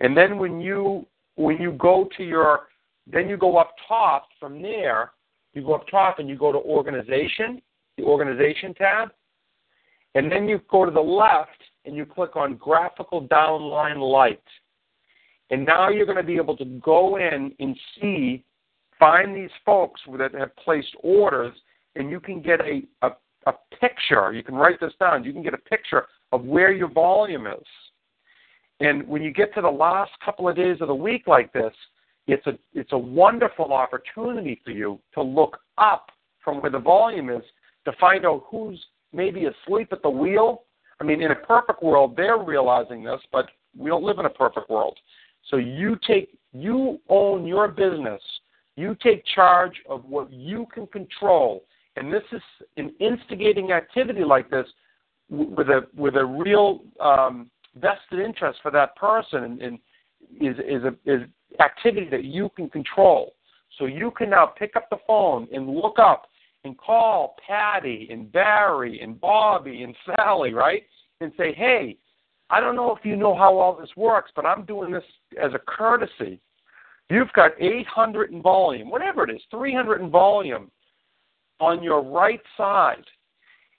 and 0.00 0.16
then 0.16 0.38
when 0.38 0.60
you 0.60 1.06
when 1.36 1.58
you 1.58 1.72
go 1.72 2.08
to 2.16 2.24
your 2.24 2.68
then 3.10 3.28
you 3.28 3.36
go 3.36 3.56
up 3.56 3.74
top 3.86 4.28
from 4.38 4.60
there. 4.60 5.12
You 5.54 5.62
go 5.62 5.74
up 5.74 5.86
top 5.90 6.18
and 6.18 6.28
you 6.28 6.36
go 6.36 6.52
to 6.52 6.58
organization, 6.58 7.62
the 7.96 8.04
organization 8.04 8.74
tab, 8.74 9.08
and 10.14 10.30
then 10.30 10.48
you 10.48 10.60
go 10.70 10.84
to 10.84 10.90
the 10.90 11.00
left 11.00 11.62
and 11.84 11.96
you 11.96 12.04
click 12.04 12.36
on 12.36 12.56
graphical 12.56 13.26
downline 13.26 13.98
light. 13.98 14.42
And 15.50 15.64
now 15.64 15.88
you're 15.88 16.06
going 16.06 16.18
to 16.18 16.22
be 16.22 16.36
able 16.36 16.56
to 16.58 16.64
go 16.64 17.16
in 17.16 17.54
and 17.58 17.76
see 18.00 18.44
find 18.98 19.34
these 19.34 19.50
folks 19.64 20.00
that 20.18 20.34
have 20.34 20.54
placed 20.56 20.94
orders, 21.02 21.54
and 21.96 22.10
you 22.10 22.20
can 22.20 22.42
get 22.42 22.60
a, 22.60 22.82
a, 23.02 23.10
a 23.46 23.52
picture. 23.80 24.32
You 24.32 24.42
can 24.42 24.54
write 24.54 24.80
this 24.80 24.92
down. 25.00 25.24
You 25.24 25.32
can 25.32 25.42
get 25.42 25.54
a 25.54 25.58
picture 25.58 26.06
of 26.32 26.44
where 26.44 26.72
your 26.72 26.90
volume 26.90 27.46
is. 27.46 27.66
And 28.80 29.06
when 29.08 29.22
you 29.22 29.32
get 29.32 29.54
to 29.54 29.60
the 29.60 29.68
last 29.68 30.12
couple 30.24 30.48
of 30.48 30.56
days 30.56 30.76
of 30.80 30.88
the 30.88 30.94
week 30.94 31.26
like 31.26 31.52
this, 31.52 31.72
it's 32.26 32.46
a 32.46 32.58
it's 32.74 32.92
a 32.92 32.98
wonderful 32.98 33.72
opportunity 33.72 34.60
for 34.64 34.70
you 34.70 35.00
to 35.14 35.22
look 35.22 35.58
up 35.78 36.10
from 36.44 36.60
where 36.60 36.70
the 36.70 36.78
volume 36.78 37.30
is 37.30 37.42
to 37.86 37.92
find 37.98 38.26
out 38.26 38.44
who's 38.50 38.82
maybe 39.12 39.46
asleep 39.46 39.88
at 39.92 40.02
the 40.02 40.10
wheel. 40.10 40.62
I 41.00 41.04
mean, 41.04 41.22
in 41.22 41.30
a 41.30 41.36
perfect 41.36 41.82
world, 41.82 42.14
they're 42.16 42.38
realizing 42.38 43.02
this, 43.02 43.20
but 43.32 43.46
we 43.76 43.88
don't 43.88 44.02
live 44.02 44.18
in 44.18 44.26
a 44.26 44.30
perfect 44.30 44.68
world. 44.68 44.96
So 45.50 45.56
you 45.56 45.96
take 46.06 46.36
you 46.52 47.00
own 47.08 47.46
your 47.46 47.68
business 47.68 48.20
you 48.78 48.96
take 49.02 49.24
charge 49.34 49.74
of 49.88 50.04
what 50.04 50.32
you 50.32 50.66
can 50.72 50.86
control, 50.86 51.64
and 51.96 52.12
this 52.12 52.22
is 52.32 52.42
an 52.76 52.92
instigating 53.00 53.72
activity 53.72 54.24
like 54.24 54.48
this 54.50 54.66
with 55.28 55.68
a 55.68 55.82
with 55.96 56.16
a 56.16 56.24
real 56.24 56.80
um, 57.00 57.50
vested 57.74 58.20
interest 58.20 58.60
for 58.62 58.70
that 58.70 58.94
person, 58.96 59.44
and, 59.44 59.62
and 59.62 59.78
is 60.40 60.56
is 60.58 60.84
a 60.84 60.94
is 61.12 61.22
activity 61.60 62.08
that 62.10 62.24
you 62.24 62.50
can 62.56 62.70
control. 62.70 63.34
So 63.78 63.86
you 63.86 64.10
can 64.10 64.30
now 64.30 64.46
pick 64.46 64.76
up 64.76 64.88
the 64.90 64.98
phone 65.06 65.48
and 65.52 65.68
look 65.68 65.98
up 65.98 66.26
and 66.64 66.76
call 66.78 67.36
Patty 67.46 68.08
and 68.10 68.30
Barry 68.32 69.00
and 69.00 69.20
Bobby 69.20 69.82
and 69.82 69.94
Sally, 70.06 70.52
right? 70.52 70.82
And 71.20 71.32
say, 71.36 71.52
hey, 71.52 71.96
I 72.50 72.60
don't 72.60 72.76
know 72.76 72.94
if 72.96 73.04
you 73.04 73.16
know 73.16 73.34
how 73.34 73.56
all 73.58 73.76
this 73.78 73.90
works, 73.96 74.30
but 74.34 74.46
I'm 74.46 74.64
doing 74.64 74.90
this 74.90 75.04
as 75.42 75.52
a 75.54 75.58
courtesy 75.58 76.40
You've 77.10 77.32
got 77.34 77.52
800 77.58 78.32
in 78.32 78.42
volume, 78.42 78.90
whatever 78.90 79.24
it 79.24 79.34
is, 79.34 79.40
300 79.50 80.00
in 80.00 80.10
volume 80.10 80.70
on 81.60 81.82
your 81.82 82.02
right 82.02 82.42
side. 82.56 83.04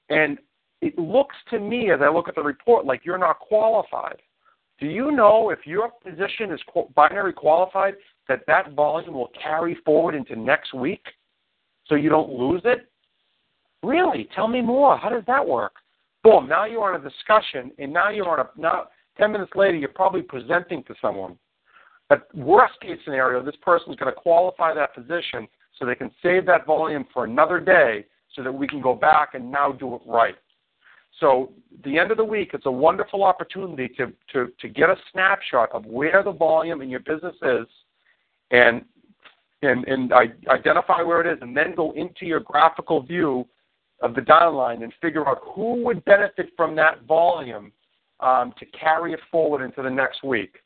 And 0.09 0.39
it 0.81 0.97
looks 0.97 1.35
to 1.51 1.59
me, 1.59 1.91
as 1.91 1.99
I 2.01 2.09
look 2.09 2.27
at 2.27 2.35
the 2.35 2.41
report, 2.41 2.85
like 2.85 3.01
you're 3.05 3.17
not 3.17 3.39
qualified. 3.39 4.17
Do 4.79 4.87
you 4.87 5.11
know 5.11 5.49
if 5.49 5.59
your 5.65 5.91
position 6.03 6.51
is 6.51 6.61
binary 6.95 7.33
qualified 7.33 7.95
that 8.27 8.41
that 8.47 8.73
volume 8.73 9.13
will 9.13 9.31
carry 9.41 9.75
forward 9.85 10.15
into 10.15 10.35
next 10.35 10.73
week 10.73 11.05
so 11.85 11.95
you 11.95 12.09
don't 12.09 12.31
lose 12.31 12.61
it? 12.63 12.89
Really? 13.83 14.27
Tell 14.35 14.47
me 14.47 14.61
more. 14.61 14.97
How 14.97 15.09
does 15.09 15.23
that 15.27 15.45
work? 15.45 15.73
Boom, 16.23 16.47
now 16.47 16.65
you're 16.65 16.93
on 16.93 16.99
a 16.99 17.03
discussion, 17.03 17.71
and 17.77 17.93
now 17.93 18.09
you're 18.09 18.27
on 18.27 18.39
a, 18.39 18.49
now 18.59 18.87
10 19.17 19.31
minutes 19.31 19.51
later, 19.55 19.77
you're 19.77 19.89
probably 19.89 20.21
presenting 20.21 20.83
to 20.83 20.95
someone. 21.01 21.37
But 22.09 22.35
worst 22.35 22.73
case 22.81 22.97
scenario, 23.05 23.43
this 23.43 23.55
person 23.61 23.93
is 23.93 23.99
going 23.99 24.13
to 24.13 24.19
qualify 24.19 24.73
that 24.73 24.93
position 24.95 25.47
so 25.77 25.85
they 25.85 25.95
can 25.95 26.11
save 26.21 26.45
that 26.47 26.65
volume 26.65 27.05
for 27.13 27.23
another 27.23 27.59
day 27.59 28.05
so 28.35 28.43
that 28.43 28.51
we 28.51 28.67
can 28.67 28.81
go 28.81 28.93
back 28.93 29.35
and 29.35 29.51
now 29.51 29.71
do 29.71 29.95
it 29.95 30.01
right. 30.05 30.35
So 31.19 31.51
the 31.83 31.97
end 31.97 32.11
of 32.11 32.17
the 32.17 32.23
week, 32.23 32.51
it's 32.53 32.65
a 32.65 32.71
wonderful 32.71 33.23
opportunity 33.23 33.87
to, 33.97 34.13
to, 34.33 34.51
to 34.59 34.67
get 34.67 34.89
a 34.89 34.95
snapshot 35.11 35.71
of 35.71 35.85
where 35.85 36.23
the 36.23 36.31
volume 36.31 36.81
in 36.81 36.89
your 36.89 37.01
business 37.01 37.35
is 37.41 37.67
and 38.51 38.83
and, 39.61 39.85
and 39.89 40.13
identify 40.47 41.01
where 41.01 41.19
it 41.19 41.31
is 41.31 41.37
and 41.41 41.55
then 41.55 41.75
go 41.75 41.91
into 41.91 42.25
your 42.25 42.39
graphical 42.39 43.03
view 43.03 43.45
of 44.01 44.15
the 44.15 44.21
downline 44.21 44.83
and 44.83 44.93
figure 45.01 45.27
out 45.27 45.39
who 45.53 45.83
would 45.83 46.03
benefit 46.05 46.51
from 46.55 46.75
that 46.77 47.03
volume 47.03 47.71
um, 48.21 48.53
to 48.57 48.65
carry 48.67 49.11
it 49.11 49.19
forward 49.29 49.63
into 49.63 49.81
the 49.81 49.89
next 49.89 50.23
week. 50.23 50.59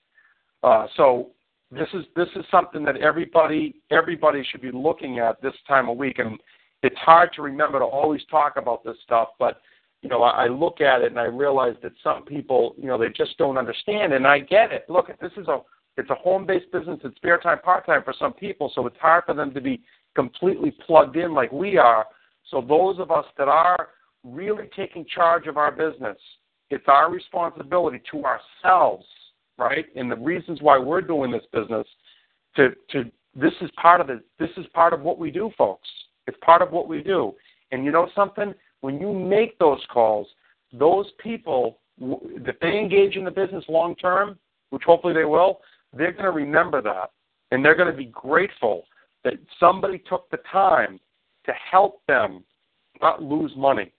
Uh, 0.64 0.88
so 0.96 1.30
this 1.72 1.88
is 1.94 2.06
this 2.16 2.30
is 2.36 2.46
something 2.50 2.84
that 2.84 2.98
everybody 2.98 3.76
everybody 3.92 4.46
should 4.50 4.62
be 4.62 4.72
looking 4.72 5.20
at 5.20 5.42
this 5.42 5.54
time 5.68 5.90
of 5.90 5.98
week, 5.98 6.20
and 6.20 6.40
it's 6.82 6.98
hard 6.98 7.32
to 7.34 7.42
remember 7.42 7.80
to 7.80 7.86
always 7.86 8.22
talk 8.32 8.54
about 8.58 8.84
this 8.84 8.98
stuff, 9.04 9.30
but 9.40 9.62
you 10.02 10.10
know 10.10 10.24
I, 10.24 10.46
I 10.46 10.48
look 10.48 10.82
at 10.82 11.02
it 11.02 11.12
and 11.12 11.20
I 11.20 11.26
realize 11.26 11.76
that 11.84 11.94
some 12.04 12.24
people 12.24 12.76
you 12.78 12.88
know 12.88 12.98
they 12.98 13.10
just 13.10 13.38
don't 13.38 13.58
understand, 13.58 14.14
and 14.14 14.26
I 14.26 14.40
get 14.40 14.72
it. 14.72 14.86
Look, 14.88 15.08
this 15.20 15.32
is 15.38 15.48
a 15.48 15.60
it's 15.98 16.10
a 16.10 16.16
home-based 16.16 16.72
business. 16.72 17.00
It's 17.04 17.16
spare 17.18 17.38
time, 17.38 17.60
part-time 17.60 18.04
for 18.04 18.16
some 18.18 18.34
people, 18.34 18.72
so 18.74 18.88
it's 18.88 18.98
hard 19.00 19.26
for 19.26 19.36
them 19.36 19.54
to 19.54 19.62
be 19.62 19.82
completely 20.16 20.72
plugged 20.86 21.18
in 21.18 21.34
like 21.34 21.52
we 21.52 21.78
are. 21.78 22.06
So 22.50 22.62
those 22.62 23.00
of 23.00 23.12
us 23.12 23.26
that 23.38 23.48
are 23.48 23.90
really 24.24 24.70
taking 24.76 25.06
charge 25.06 25.48
of 25.48 25.58
our 25.58 25.72
business, 25.72 26.18
it's 26.70 26.86
our 26.88 27.12
responsibility 27.12 28.02
to 28.12 28.24
ourselves 28.24 29.06
right? 29.58 29.86
And 29.96 30.12
the 30.12 30.18
reasons 30.18 30.62
why 30.62 30.78
we're 30.78 31.02
doing 31.02 31.32
this 31.32 31.46
business 31.52 31.88
to 32.56 32.70
to 32.92 33.06
this 33.36 33.54
is 33.62 33.70
part 33.82 34.02
of 34.02 34.10
it. 34.10 34.20
This 34.40 34.50
is 34.58 34.66
part 34.74 34.94
of 34.94 35.02
what 35.02 35.18
we 35.18 35.32
do, 35.32 35.52
folks. 35.58 35.90
It's 36.28 36.38
part 36.44 36.62
of 36.62 36.72
what 36.72 36.88
we 36.88 37.02
do. 37.02 37.34
And 37.72 37.84
you 37.84 37.92
know 37.92 38.08
something? 38.16 38.54
When 38.82 39.00
you 39.00 39.12
make 39.14 39.58
those 39.60 39.82
calls, 39.92 40.28
those 40.72 41.08
people 41.22 41.80
that 42.00 42.58
they 42.62 42.78
engage 42.78 43.16
in 43.16 43.26
the 43.26 43.32
business 43.32 43.64
long 43.68 43.96
term, 43.96 44.38
which 44.70 44.84
hopefully 44.84 45.14
they 45.14 45.26
will, 45.26 45.60
they're 45.96 46.12
going 46.12 46.26
to 46.26 46.32
remember 46.32 46.82
that, 46.82 47.12
and 47.52 47.64
they're 47.64 47.76
going 47.76 47.92
to 47.92 47.98
be 47.98 48.06
grateful 48.06 48.84
that 49.24 49.34
somebody 49.60 50.02
took 50.10 50.30
the 50.30 50.40
time 50.52 51.00
to 51.46 51.54
help 51.72 52.02
them 52.08 52.44
not 53.02 53.22
lose 53.22 53.52
money. 53.56 53.92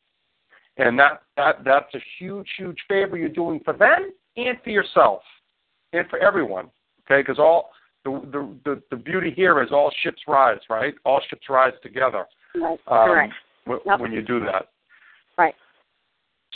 And 0.77 0.99
that, 0.99 1.23
that 1.37 1.65
that's 1.65 1.95
a 1.95 2.01
huge, 2.19 2.49
huge 2.59 2.79
favor 2.89 3.17
you're 3.17 3.29
doing 3.29 3.61
for 3.65 3.75
them 3.75 4.13
and 4.37 4.59
for 4.63 4.71
yourself 4.71 5.23
and 5.95 6.09
for 6.09 6.19
everyone. 6.19 6.71
Okay, 7.07 7.21
because 7.21 7.39
all 7.39 7.71
the, 8.05 8.21
the 8.33 8.49
the 8.65 8.83
the 8.91 8.97
beauty 8.97 9.33
here 9.35 9.63
is 9.63 9.71
all 9.73 9.91
ships 10.03 10.23
rise, 10.29 10.61
right? 10.69 10.95
All 11.05 11.21
ships 11.29 11.49
rise 11.49 11.73
together. 11.83 12.27
Right. 12.55 12.79
Um, 12.89 13.09
Correct. 13.09 13.33
w- 13.67 13.83
Yep. 13.87 14.01
When 14.01 14.13
you 14.13 14.23
do 14.23 14.41
that. 14.41 14.69
Right. 15.37 15.55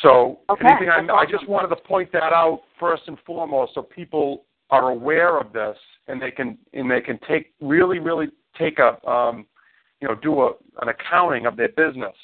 So 0.03 0.39
Okay, 0.51 0.69
anything 0.69 0.91
I, 0.91 1.01
that's 1.01 1.13
I 1.13 1.31
just 1.31 1.49
wanted 1.49 1.69
to 1.69 1.77
point 1.83 2.13
that 2.13 2.33
out 2.33 2.63
first 2.79 3.03
and 3.07 3.19
foremost, 3.27 3.75
so 3.75 3.83
people 3.83 4.45
are 4.71 4.91
aware 4.91 5.39
of 5.39 5.53
this 5.53 5.77
and 6.07 6.21
they 6.21 6.31
can 6.31 6.59
and 6.73 6.91
they 6.91 7.01
can 7.01 7.19
take 7.27 7.53
really 7.61 7.99
really 7.99 8.29
take 8.57 8.79
a 8.79 9.05
um, 9.09 9.47
you 10.01 10.09
know, 10.09 10.15
do 10.15 10.43
a, 10.43 10.51
an 10.83 10.89
accounting 10.89 11.47
of 11.47 11.57
their 11.57 11.69
business, 11.71 12.15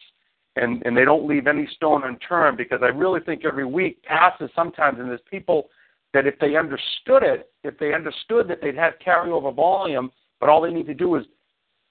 and 0.57 0.83
and 0.85 0.97
they 0.97 1.05
don't 1.05 1.27
leave 1.27 1.47
any 1.47 1.67
stone 1.75 2.03
unturned 2.05 2.57
because 2.57 2.81
I 2.83 2.87
really 2.89 3.21
think 3.21 3.45
every 3.45 3.67
week 3.67 4.03
passes 4.05 4.51
sometimes, 4.55 4.99
and 5.01 5.09
there's 5.09 5.21
people 5.31 5.69
that 6.15 6.27
if 6.27 6.39
they 6.39 6.57
understood 6.57 7.23
it, 7.23 7.51
if 7.65 7.77
they 7.79 7.93
understood 7.93 8.49
that 8.49 8.61
they'd 8.63 8.77
have 8.77 8.95
carryover 9.05 9.55
volume, 9.55 10.11
but 10.41 10.49
all 10.49 10.63
they 10.63 10.73
need 10.73 10.87
to 10.87 10.95
do 10.95 11.17
is 11.17 11.25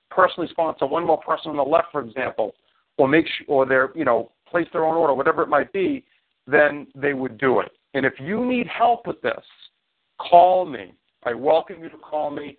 personally 0.10 0.50
sponsor 0.50 0.88
one 0.88 1.06
more 1.06 1.20
person 1.20 1.51
on 1.51 1.58
the 1.58 1.63
left, 1.63 1.88
for 1.92 2.01
example, 2.01 2.56
or 2.98 3.08
make 3.08 3.25
sure, 3.27 3.46
or 3.48 3.65
they're 3.65 3.92
you 3.96 4.06
know 4.06 4.32
place 4.50 4.68
their 4.72 4.86
own 4.86 4.96
order, 4.96 5.13
whatever 5.13 5.44
it 5.44 5.50
might 5.50 5.72
be, 5.74 6.06
then 6.48 6.88
they 6.96 7.13
would 7.13 7.38
do 7.38 7.60
it. 7.60 7.72
And 7.94 8.06
if 8.06 8.13
you 8.20 8.46
need 8.46 8.68
help 8.68 9.06
with 9.06 9.22
this, 9.22 9.44
call 10.20 10.65
me. 10.65 10.94
I 11.24 11.34
welcome 11.34 11.82
you 11.82 11.89
to 11.89 11.98
call 11.98 12.32
me. 12.32 12.58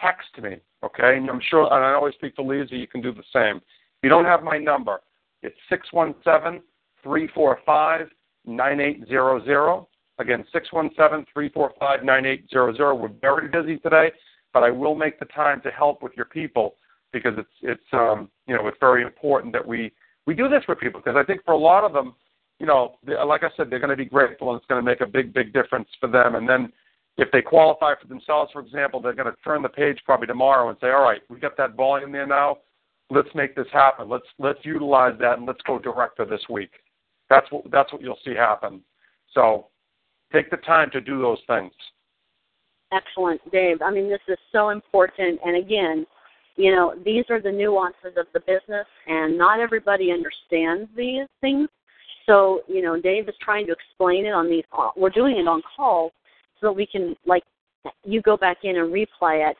Text 0.00 0.42
me, 0.42 0.56
okay? 0.82 1.18
And 1.18 1.28
I'm 1.28 1.40
sure, 1.50 1.64
and 1.64 1.84
I 1.84 1.92
always 1.92 2.14
speak 2.14 2.34
to 2.36 2.42
Lisa. 2.42 2.74
You 2.74 2.86
can 2.86 3.02
do 3.02 3.12
the 3.12 3.22
same. 3.32 3.56
If 3.56 4.04
you 4.04 4.08
don't 4.08 4.24
have 4.24 4.42
my 4.42 4.56
number, 4.56 5.00
it's 5.42 5.56
six 5.68 5.92
one 5.92 6.14
seven 6.24 6.62
three 7.02 7.28
four 7.34 7.58
five 7.66 8.06
nine 8.46 8.80
eight 8.80 9.06
zero 9.08 9.44
zero. 9.44 9.88
Again, 10.18 10.44
six 10.52 10.72
one 10.72 10.90
seven 10.96 11.24
three 11.32 11.48
four 11.48 11.72
five 11.80 12.04
nine 12.04 12.26
eight 12.26 12.48
zero 12.50 12.74
zero. 12.74 12.94
We're 12.94 13.08
very 13.08 13.48
busy 13.48 13.78
today, 13.78 14.12
but 14.52 14.62
I 14.62 14.70
will 14.70 14.94
make 14.94 15.18
the 15.18 15.26
time 15.26 15.60
to 15.62 15.70
help 15.70 16.02
with 16.02 16.12
your 16.16 16.26
people 16.26 16.74
because 17.12 17.32
it's 17.38 17.48
it's 17.62 17.92
um, 17.92 18.28
you 18.46 18.54
know 18.54 18.66
it's 18.66 18.76
very 18.80 19.02
important 19.02 19.52
that 19.52 19.66
we 19.66 19.92
we 20.26 20.34
do 20.34 20.48
this 20.48 20.62
for 20.64 20.76
people 20.76 21.00
because 21.04 21.16
I 21.18 21.24
think 21.24 21.44
for 21.44 21.52
a 21.52 21.58
lot 21.58 21.84
of 21.84 21.92
them, 21.92 22.14
you 22.58 22.66
know, 22.66 22.96
like 23.26 23.42
I 23.42 23.48
said, 23.56 23.70
they're 23.70 23.78
going 23.78 23.90
to 23.90 23.96
be 23.96 24.04
grateful 24.04 24.50
and 24.50 24.58
it's 24.58 24.66
going 24.66 24.82
to 24.82 24.88
make 24.88 25.00
a 25.00 25.06
big 25.06 25.32
big 25.32 25.52
difference 25.52 25.88
for 26.00 26.08
them. 26.08 26.34
And 26.34 26.48
then 26.48 26.72
if 27.16 27.30
they 27.32 27.42
qualify 27.42 27.94
for 28.00 28.08
themselves, 28.08 28.52
for 28.52 28.60
example, 28.60 29.00
they're 29.00 29.14
going 29.14 29.30
to 29.30 29.36
turn 29.42 29.62
the 29.62 29.68
page 29.68 29.98
probably 30.04 30.26
tomorrow 30.26 30.68
and 30.68 30.78
say, 30.80 30.88
all 30.88 31.02
right, 31.02 31.20
we 31.28 31.38
got 31.38 31.56
that 31.58 31.74
volume 31.74 32.12
there 32.12 32.26
now. 32.26 32.58
Let's 33.10 33.28
make 33.34 33.54
this 33.54 33.66
happen. 33.72 34.08
Let's 34.08 34.26
let's 34.38 34.60
utilize 34.62 35.14
that 35.20 35.38
and 35.38 35.46
let's 35.46 35.60
go 35.66 35.78
director 35.78 36.24
this 36.24 36.42
week. 36.48 36.70
That's 37.28 37.50
what 37.50 37.70
that's 37.70 37.92
what 37.92 38.02
you'll 38.02 38.18
see 38.24 38.34
happen. 38.34 38.82
So 39.34 39.68
take 40.32 40.50
the 40.50 40.56
time 40.58 40.90
to 40.92 41.00
do 41.00 41.20
those 41.20 41.40
things. 41.46 41.72
Excellent, 42.92 43.40
Dave. 43.50 43.80
I 43.82 43.90
mean, 43.90 44.08
this 44.08 44.20
is 44.28 44.38
so 44.50 44.70
important. 44.70 45.40
And 45.44 45.56
again, 45.56 46.06
you 46.56 46.70
know, 46.74 46.94
these 47.04 47.24
are 47.30 47.40
the 47.40 47.50
nuances 47.50 48.16
of 48.18 48.26
the 48.34 48.40
business, 48.40 48.86
and 49.06 49.38
not 49.38 49.60
everybody 49.60 50.12
understands 50.12 50.90
these 50.96 51.26
things. 51.40 51.68
So, 52.26 52.60
you 52.68 52.82
know, 52.82 53.00
Dave 53.00 53.28
is 53.28 53.34
trying 53.40 53.66
to 53.66 53.72
explain 53.72 54.26
it 54.26 54.32
on 54.32 54.48
these. 54.48 54.64
We're 54.96 55.10
doing 55.10 55.38
it 55.38 55.48
on 55.48 55.62
calls 55.74 56.12
so 56.60 56.66
that 56.68 56.72
we 56.72 56.86
can, 56.86 57.16
like, 57.26 57.42
you 58.04 58.20
go 58.22 58.36
back 58.36 58.58
in 58.64 58.76
and 58.76 58.92
replay 58.92 59.50
it. 59.50 59.56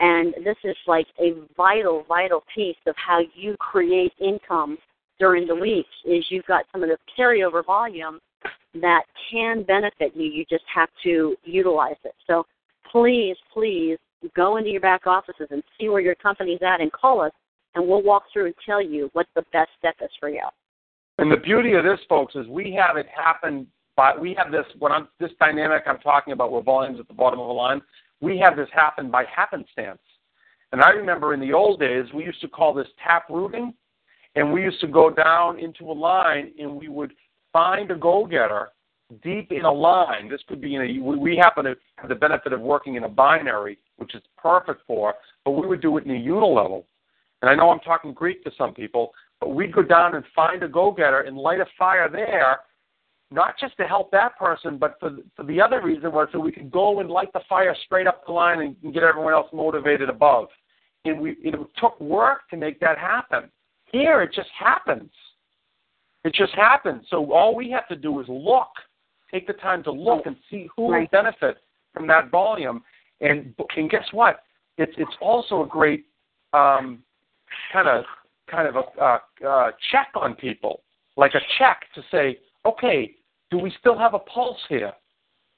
And 0.00 0.34
this 0.44 0.56
is 0.64 0.76
like 0.86 1.06
a 1.20 1.34
vital, 1.56 2.04
vital 2.08 2.42
piece 2.52 2.76
of 2.86 2.94
how 2.96 3.20
you 3.34 3.56
create 3.60 4.12
income 4.20 4.76
during 5.20 5.46
the 5.46 5.54
week. 5.54 5.86
Is 6.04 6.24
you've 6.28 6.46
got 6.46 6.64
some 6.72 6.82
of 6.82 6.88
this 6.88 6.98
carryover 7.16 7.64
volume 7.64 8.18
that 8.80 9.02
can 9.30 9.62
benefit 9.64 10.12
you. 10.14 10.24
You 10.24 10.44
just 10.48 10.64
have 10.74 10.88
to 11.04 11.36
utilize 11.44 11.96
it. 12.04 12.14
So 12.26 12.46
please, 12.90 13.36
please 13.52 13.98
go 14.34 14.56
into 14.56 14.70
your 14.70 14.80
back 14.80 15.06
offices 15.06 15.48
and 15.50 15.62
see 15.78 15.88
where 15.88 16.00
your 16.00 16.14
company's 16.14 16.60
at 16.62 16.80
and 16.80 16.90
call 16.92 17.20
us, 17.20 17.32
and 17.74 17.86
we'll 17.86 18.02
walk 18.02 18.24
through 18.32 18.46
and 18.46 18.54
tell 18.64 18.82
you 18.82 19.10
what 19.12 19.26
the 19.34 19.42
best 19.52 19.70
step 19.78 19.96
is 20.00 20.10
for 20.20 20.28
you. 20.28 20.44
And 21.18 21.30
the 21.30 21.36
beauty 21.36 21.74
of 21.74 21.84
this, 21.84 22.00
folks, 22.08 22.34
is 22.34 22.46
we 22.46 22.72
have 22.80 22.96
it 22.96 23.06
happen 23.14 23.66
by 23.96 24.16
we 24.16 24.34
have 24.34 24.50
this 24.50 24.64
when 24.78 24.92
I'm 24.92 25.08
this 25.20 25.30
dynamic 25.38 25.82
I'm 25.86 25.98
talking 25.98 26.32
about 26.32 26.50
where 26.50 26.62
volumes 26.62 26.98
at 26.98 27.08
the 27.08 27.14
bottom 27.14 27.40
of 27.40 27.48
a 27.48 27.52
line. 27.52 27.82
We 28.20 28.38
have 28.38 28.56
this 28.56 28.68
happen 28.72 29.10
by 29.10 29.24
happenstance. 29.24 30.00
And 30.72 30.80
I 30.80 30.90
remember 30.90 31.34
in 31.34 31.40
the 31.40 31.52
old 31.52 31.80
days 31.80 32.06
we 32.14 32.24
used 32.24 32.40
to 32.40 32.48
call 32.48 32.72
this 32.72 32.86
tap 33.04 33.24
rooting, 33.28 33.74
and 34.34 34.52
we 34.52 34.62
used 34.62 34.80
to 34.80 34.86
go 34.86 35.10
down 35.10 35.58
into 35.58 35.90
a 35.90 35.92
line 35.92 36.52
and 36.58 36.74
we 36.74 36.88
would 36.88 37.12
find 37.52 37.90
a 37.90 37.96
go-getter 37.96 38.70
deep 39.22 39.52
in 39.52 39.64
a 39.64 39.72
line. 39.72 40.28
This 40.28 40.40
could 40.48 40.60
be 40.60 40.74
in 40.74 40.82
a, 40.82 41.02
we 41.02 41.36
happen 41.36 41.64
to 41.64 41.74
have 41.96 42.08
the 42.08 42.14
benefit 42.14 42.52
of 42.52 42.60
working 42.60 42.94
in 42.94 43.04
a 43.04 43.08
binary, 43.08 43.78
which 43.96 44.14
is 44.14 44.22
perfect 44.38 44.82
for, 44.86 45.14
but 45.44 45.52
we 45.52 45.66
would 45.66 45.82
do 45.82 45.96
it 45.98 46.04
in 46.04 46.10
a 46.12 46.14
unilevel. 46.14 46.84
And 47.42 47.50
I 47.50 47.54
know 47.54 47.70
I'm 47.70 47.80
talking 47.80 48.12
Greek 48.12 48.42
to 48.44 48.52
some 48.56 48.72
people, 48.72 49.12
but 49.40 49.50
we'd 49.54 49.74
go 49.74 49.82
down 49.82 50.14
and 50.14 50.24
find 50.34 50.62
a 50.62 50.68
go-getter 50.68 51.22
and 51.22 51.36
light 51.36 51.60
a 51.60 51.66
fire 51.78 52.08
there, 52.10 52.60
not 53.30 53.58
just 53.58 53.76
to 53.78 53.84
help 53.84 54.10
that 54.12 54.38
person, 54.38 54.78
but 54.78 54.96
for, 55.00 55.16
for 55.36 55.44
the 55.44 55.60
other 55.60 55.82
reason 55.82 56.12
was 56.12 56.28
so 56.32 56.38
we 56.38 56.52
could 56.52 56.70
go 56.70 57.00
and 57.00 57.10
light 57.10 57.32
the 57.32 57.40
fire 57.48 57.76
straight 57.84 58.06
up 58.06 58.24
the 58.26 58.32
line 58.32 58.60
and, 58.60 58.76
and 58.82 58.94
get 58.94 59.02
everyone 59.02 59.32
else 59.32 59.48
motivated 59.52 60.08
above. 60.08 60.48
And 61.04 61.20
we, 61.20 61.32
it 61.42 61.54
took 61.78 62.00
work 62.00 62.48
to 62.50 62.56
make 62.56 62.78
that 62.80 62.96
happen. 62.96 63.50
Here, 63.86 64.22
it 64.22 64.32
just 64.32 64.50
happens. 64.58 65.10
It 66.24 66.34
just 66.34 66.54
happens. 66.54 67.04
So 67.10 67.32
all 67.32 67.54
we 67.54 67.70
have 67.70 67.88
to 67.88 67.96
do 67.96 68.20
is 68.20 68.26
look– 68.28 68.68
take 69.32 69.46
the 69.46 69.54
time 69.54 69.82
to 69.84 69.90
look 69.90 70.26
and 70.26 70.36
see 70.50 70.68
who 70.76 70.92
right. 70.92 71.00
would 71.00 71.10
benefit 71.10 71.56
from 71.92 72.06
that 72.06 72.30
volume. 72.30 72.82
And 73.20 73.54
and 73.76 73.90
guess 73.90 74.06
what? 74.12 74.42
It's 74.78 74.92
it's 74.98 75.16
also 75.20 75.62
a 75.62 75.66
great 75.66 76.06
um, 76.52 77.02
kind 77.72 77.88
of 77.88 78.04
kind 78.50 78.68
of 78.68 78.76
a 78.76 79.02
uh, 79.02 79.18
uh, 79.46 79.70
check 79.90 80.08
on 80.14 80.34
people, 80.34 80.82
like 81.16 81.34
a 81.34 81.40
check 81.58 81.82
to 81.94 82.02
say, 82.10 82.38
okay, 82.66 83.14
do 83.50 83.58
we 83.58 83.72
still 83.80 83.98
have 83.98 84.14
a 84.14 84.18
pulse 84.18 84.58
here? 84.68 84.92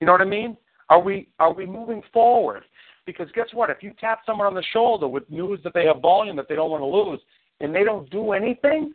You 0.01 0.07
know 0.07 0.13
what 0.13 0.21
I 0.21 0.27
mean? 0.27 0.57
Are 0.91 1.01
we 1.01 1.29
are 1.39 1.53
we 1.53 1.67
moving 1.67 2.03
forward? 2.13 2.65
Because 3.07 3.29
guess 3.35 3.49
what? 3.53 3.71
If 3.71 3.83
you 3.83 3.93
tap 3.99 4.21
someone 4.25 4.47
on 4.47 4.55
the 4.55 4.65
shoulder 4.73 5.09
with 5.09 5.29
news 5.31 5.61
that 5.65 5.75
they 5.75 5.87
have 5.87 6.01
volume 6.01 6.37
that 6.37 6.49
they 6.49 6.55
don't 6.55 6.71
want 6.71 6.83
to 6.83 6.87
lose, 6.87 7.21
and 7.61 7.75
they 7.75 7.85
don't 7.85 8.09
do 8.11 8.33
anything, 8.33 8.95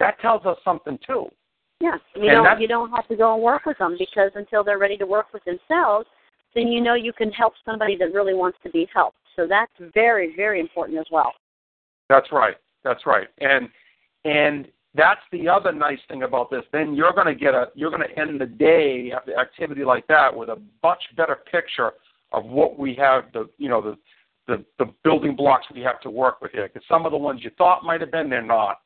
that 0.00 0.20
tells 0.20 0.44
us 0.46 0.56
something 0.64 0.98
too. 1.06 1.26
Yeah, 1.80 1.96
you 2.16 2.28
and 2.28 2.44
don't 2.44 2.60
you 2.60 2.68
don't 2.68 2.90
have 2.90 3.06
to 3.08 3.16
go 3.16 3.34
and 3.34 3.42
work 3.42 3.64
with 3.66 3.78
them 3.78 3.96
because 3.98 4.30
until 4.34 4.64
they're 4.64 4.78
ready 4.78 4.96
to 4.96 5.06
work 5.06 5.26
with 5.32 5.44
themselves, 5.44 6.06
then 6.54 6.68
you 6.68 6.80
know 6.80 6.94
you 6.94 7.12
can 7.12 7.30
help 7.30 7.54
somebody 7.64 7.96
that 7.96 8.12
really 8.12 8.34
wants 8.34 8.58
to 8.64 8.70
be 8.70 8.88
helped. 8.92 9.18
So 9.36 9.46
that's 9.48 9.72
very 9.94 10.34
very 10.34 10.60
important 10.60 10.98
as 10.98 11.06
well. 11.12 11.32
That's 12.08 12.32
right. 12.32 12.56
That's 12.82 13.06
right. 13.06 13.28
And 13.38 13.68
and 14.24 14.68
that's 14.94 15.20
the 15.30 15.48
other 15.48 15.70
nice 15.70 15.98
thing 16.08 16.24
about 16.24 16.50
this. 16.50 16.62
Then 16.72 16.94
you're 16.94 17.12
going 17.12 17.26
to 17.26 17.34
get 17.34 17.54
a 17.54 17.66
you're 17.74 17.90
going 17.90 18.02
to 18.08 18.20
end 18.20 18.40
the 18.40 18.46
day 18.46 19.12
after 19.14 19.38
activity 19.38 19.84
like 19.84 20.06
that 20.08 20.34
with 20.34 20.48
a 20.48 20.60
much 20.82 21.02
better 21.16 21.38
picture 21.50 21.92
of 22.32 22.44
what 22.44 22.78
we 22.78 22.94
have 22.96 23.24
the 23.32 23.48
you 23.58 23.68
know 23.68 23.80
the 23.80 23.96
the, 24.48 24.64
the 24.78 24.92
building 25.04 25.36
blocks 25.36 25.66
we 25.72 25.82
have 25.82 26.00
to 26.00 26.10
work 26.10 26.40
with 26.40 26.50
here. 26.52 26.68
Because 26.68 26.82
some 26.88 27.06
of 27.06 27.12
the 27.12 27.18
ones 27.18 27.40
you 27.44 27.50
thought 27.56 27.84
might 27.84 28.00
have 28.00 28.10
been, 28.10 28.30
they're 28.30 28.42
not. 28.42 28.80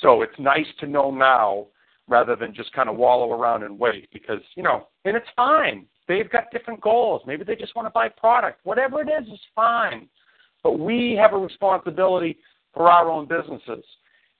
So 0.00 0.22
it's 0.22 0.38
nice 0.38 0.66
to 0.80 0.86
know 0.86 1.10
now 1.10 1.66
rather 2.08 2.36
than 2.36 2.54
just 2.54 2.72
kind 2.72 2.88
of 2.88 2.96
wallow 2.96 3.32
around 3.32 3.62
and 3.62 3.78
wait 3.78 4.08
because, 4.12 4.40
you 4.54 4.62
know, 4.62 4.88
and 5.04 5.16
it's 5.16 5.26
fine. 5.36 5.86
They've 6.06 6.30
got 6.30 6.50
different 6.50 6.80
goals. 6.80 7.22
Maybe 7.26 7.44
they 7.44 7.56
just 7.56 7.76
want 7.76 7.86
to 7.86 7.90
buy 7.90 8.08
product. 8.08 8.60
Whatever 8.64 9.02
it 9.02 9.08
is, 9.08 9.28
is 9.28 9.40
fine. 9.54 10.08
But 10.62 10.78
we 10.78 11.18
have 11.20 11.34
a 11.34 11.38
responsibility 11.38 12.38
for 12.72 12.90
our 12.90 13.10
own 13.10 13.28
businesses. 13.28 13.84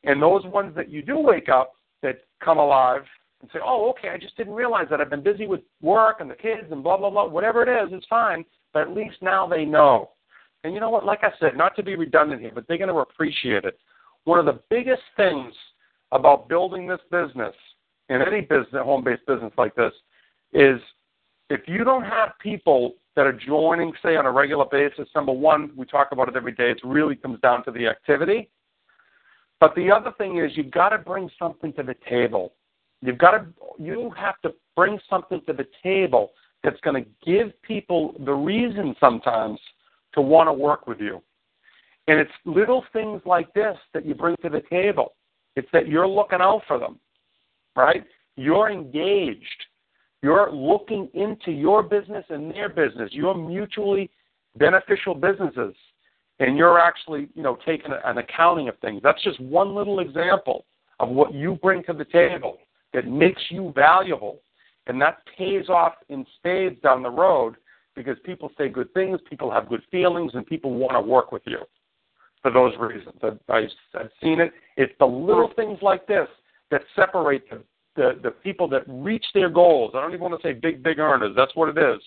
And 0.05 0.23
those 0.23 0.45
ones 0.47 0.75
that 0.77 0.91
you 0.91 1.03
do 1.03 1.19
wake 1.19 1.49
up 1.49 1.75
that 2.03 2.21
come 2.43 2.59
alive 2.59 3.03
and 3.41 3.51
say, 3.53 3.59
oh, 3.63 3.91
okay, 3.91 4.09
I 4.09 4.19
just 4.19 4.37
didn't 4.37 4.55
realize 4.55 4.87
that. 4.91 5.01
I've 5.01 5.11
been 5.11 5.23
busy 5.23 5.47
with 5.47 5.61
work 5.83 6.21
and 6.21 6.31
the 6.31 6.35
kids 6.35 6.69
and 6.71 6.83
blah, 6.83 6.97
blah, 6.97 7.11
blah. 7.11 7.29
Whatever 7.29 7.63
it 7.63 7.69
is, 7.69 7.91
it's 7.93 8.07
fine. 8.09 8.45
But 8.73 8.83
at 8.83 8.95
least 8.95 9.17
now 9.21 9.47
they 9.47 9.65
know. 9.65 10.11
And 10.65 10.75
you 10.75 10.81
know 10.81 10.91
what? 10.91 11.05
Like 11.05 11.21
I 11.23 11.31
said, 11.39 11.57
not 11.57 11.77
to 11.77 11.83
be 11.83 11.97
redundant 11.97 12.41
here, 12.41 12.53
but 12.55 12.67
they're 12.67 12.79
going 12.79 12.89
to 12.89 12.99
appreciate 12.99 13.65
it. 13.65 13.79
One 14.29 14.39
of 14.39 14.45
the 14.45 14.61
biggest 14.69 15.01
things 15.17 15.55
about 16.13 16.51
building 16.51 16.87
this 16.87 17.01
business 17.11 17.55
in 18.11 18.21
any 18.21 18.43
business, 18.43 18.67
home-based 18.75 19.25
business 19.27 19.55
like 19.57 19.75
this, 19.75 19.95
is 20.53 20.79
if 21.49 21.63
you 21.67 21.83
don't 21.83 22.03
have 22.03 22.33
people 22.39 22.97
that 23.17 23.27
are 23.27 23.33
joining, 23.33 23.91
say, 24.03 24.17
on 24.17 24.27
a 24.27 24.31
regular 24.31 24.67
basis, 24.71 25.09
number 25.15 25.33
one, 25.33 25.71
we 25.79 25.87
talk 25.87 26.09
about 26.13 26.29
it 26.29 26.37
every 26.37 26.53
day, 26.53 26.73
it 26.73 26.81
really 26.85 27.17
comes 27.17 27.41
down 27.41 27.65
to 27.65 27.71
the 27.71 27.87
activity. 27.87 28.51
But 29.61 29.75
the 29.75 29.91
other 29.91 30.13
thing 30.19 30.37
is 30.37 30.55
you've 30.59 30.73
got 30.73 30.91
to 30.91 30.99
bring 30.99 31.31
something 31.39 31.73
to 31.73 31.83
the 31.83 31.95
table. 32.07 32.53
You've 33.01 33.17
got 33.17 33.31
to, 33.31 33.47
you 33.79 34.13
have 34.15 34.39
to 34.43 34.53
bring 34.77 35.01
something 35.09 35.41
to 35.47 35.55
the 35.55 35.67
table 35.83 36.33
that's 36.63 36.81
going 36.83 37.03
to 37.03 37.09
give 37.25 37.51
people 37.63 38.15
the 38.27 38.35
reason 38.35 38.95
sometimes 39.01 39.59
to 40.13 40.21
want 40.21 40.51
to 40.51 40.53
work 40.53 40.87
with 40.87 41.01
you. 41.01 41.23
And 42.09 42.19
it's 42.19 42.33
little 42.47 42.85
things 42.95 43.21
like 43.27 43.53
this 43.53 43.77
that 43.93 44.07
you 44.07 44.15
bring 44.15 44.35
to 44.43 44.49
the 44.49 44.63
table. 44.71 45.13
It's 45.57 45.69
that 45.75 45.89
you're 45.89 46.09
looking 46.09 46.41
out 46.41 46.63
for 46.67 46.79
them, 46.79 46.99
right? 47.77 48.03
You're 48.37 48.71
engaged. 48.71 49.45
You're 50.23 50.51
looking 50.51 51.11
into 51.13 51.53
your 51.53 51.83
business 51.83 52.25
and 52.31 52.51
their 52.51 52.71
business. 52.71 53.11
You're 53.13 53.37
mutually 53.37 54.11
beneficial 54.57 55.15
businesses. 55.15 55.75
And 56.41 56.57
you're 56.57 56.79
actually, 56.79 57.29
you 57.35 57.43
know, 57.43 57.59
taking 57.67 57.91
an 58.05 58.17
accounting 58.17 58.69
of 58.69 58.79
things. 58.79 59.01
That's 59.03 59.23
just 59.23 59.39
one 59.41 59.75
little 59.75 60.01
example 60.01 60.65
of 61.01 61.11
what 61.11 61.35
you 61.35 61.59
bring 61.63 61.85
to 61.85 61.93
the 61.93 62.07
table 62.07 62.57
that 62.95 63.07
makes 63.07 63.43
you 63.51 63.71
valuable. 63.75 64.41
And 64.87 64.99
that 65.03 65.19
pays 65.37 65.69
off 65.69 65.93
in 66.09 66.25
spades 66.39 66.81
down 66.81 67.03
the 67.03 67.11
road 67.11 67.57
because 67.95 68.17
people 68.25 68.51
say 68.57 68.71
good 68.71 68.93
things, 68.95 69.21
people 69.29 69.51
have 69.51 69.69
good 69.69 69.83
feelings, 69.91 70.33
and 70.35 70.47
people 70.47 70.73
want 70.73 70.95
to 70.95 71.01
work 71.01 71.33
with 71.33 71.43
you. 71.45 71.59
For 72.43 72.51
those 72.51 72.73
reasons. 72.79 73.17
I, 73.49 73.67
I've 73.95 74.11
seen 74.23 74.41
it. 74.41 74.53
It's 74.77 74.93
the 74.99 75.07
little 75.07 75.51
things 75.57 75.79
like 75.83 76.07
this 76.07 76.29
that 76.71 76.83
separate 76.95 77.49
the, 77.51 77.63
the, 77.97 78.21
the 78.23 78.31
people 78.31 78.69
that 78.69 78.83
reach 78.87 79.25
their 79.35 79.49
goals. 79.49 79.93
I 79.95 80.01
don't 80.01 80.11
even 80.11 80.21
want 80.21 80.41
to 80.41 80.47
say 80.47 80.53
big, 80.53 80.83
big 80.83 80.99
earners. 80.99 81.35
That's 81.37 81.55
what 81.55 81.69
it 81.69 81.79
is. 81.79 82.01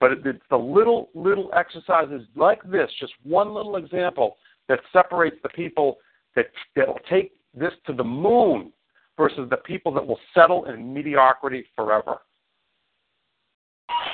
But 0.00 0.12
it, 0.12 0.26
it's 0.26 0.42
the 0.50 0.56
little, 0.56 1.10
little 1.14 1.50
exercises 1.54 2.22
like 2.34 2.62
this, 2.70 2.90
just 2.98 3.12
one 3.22 3.54
little 3.54 3.76
example, 3.76 4.36
that 4.68 4.80
separates 4.92 5.36
the 5.42 5.48
people 5.50 5.98
that 6.36 6.46
that 6.76 6.86
will 6.86 7.00
take 7.08 7.32
this 7.54 7.72
to 7.86 7.92
the 7.92 8.04
moon 8.04 8.72
versus 9.16 9.48
the 9.50 9.56
people 9.56 9.92
that 9.92 10.06
will 10.06 10.18
settle 10.34 10.66
in 10.66 10.92
mediocrity 10.92 11.64
forever. 11.74 12.18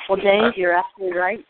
Well, 0.09 0.19
Dave, 0.19 0.53
you're 0.55 0.77
absolutely 0.77 1.17
right. 1.17 1.45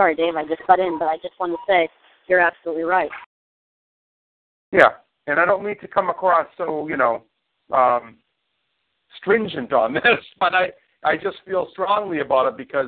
Sorry, 0.00 0.14
Dave, 0.14 0.34
I 0.34 0.46
just 0.46 0.62
cut 0.66 0.78
in, 0.80 0.98
but 0.98 1.08
I 1.08 1.16
just 1.16 1.38
want 1.38 1.52
to 1.52 1.58
say 1.68 1.86
you're 2.26 2.40
absolutely 2.40 2.84
right. 2.84 3.10
Yeah, 4.72 4.92
and 5.26 5.38
I 5.38 5.44
don't 5.44 5.62
mean 5.62 5.78
to 5.80 5.88
come 5.88 6.08
across 6.08 6.46
so 6.56 6.88
you 6.88 6.96
know 6.96 7.22
um, 7.70 8.16
stringent 9.18 9.74
on 9.74 9.92
this, 10.02 10.24
but 10.38 10.54
I 10.54 10.70
I 11.04 11.18
just 11.18 11.36
feel 11.44 11.68
strongly 11.72 12.20
about 12.20 12.46
it 12.48 12.56
because 12.56 12.86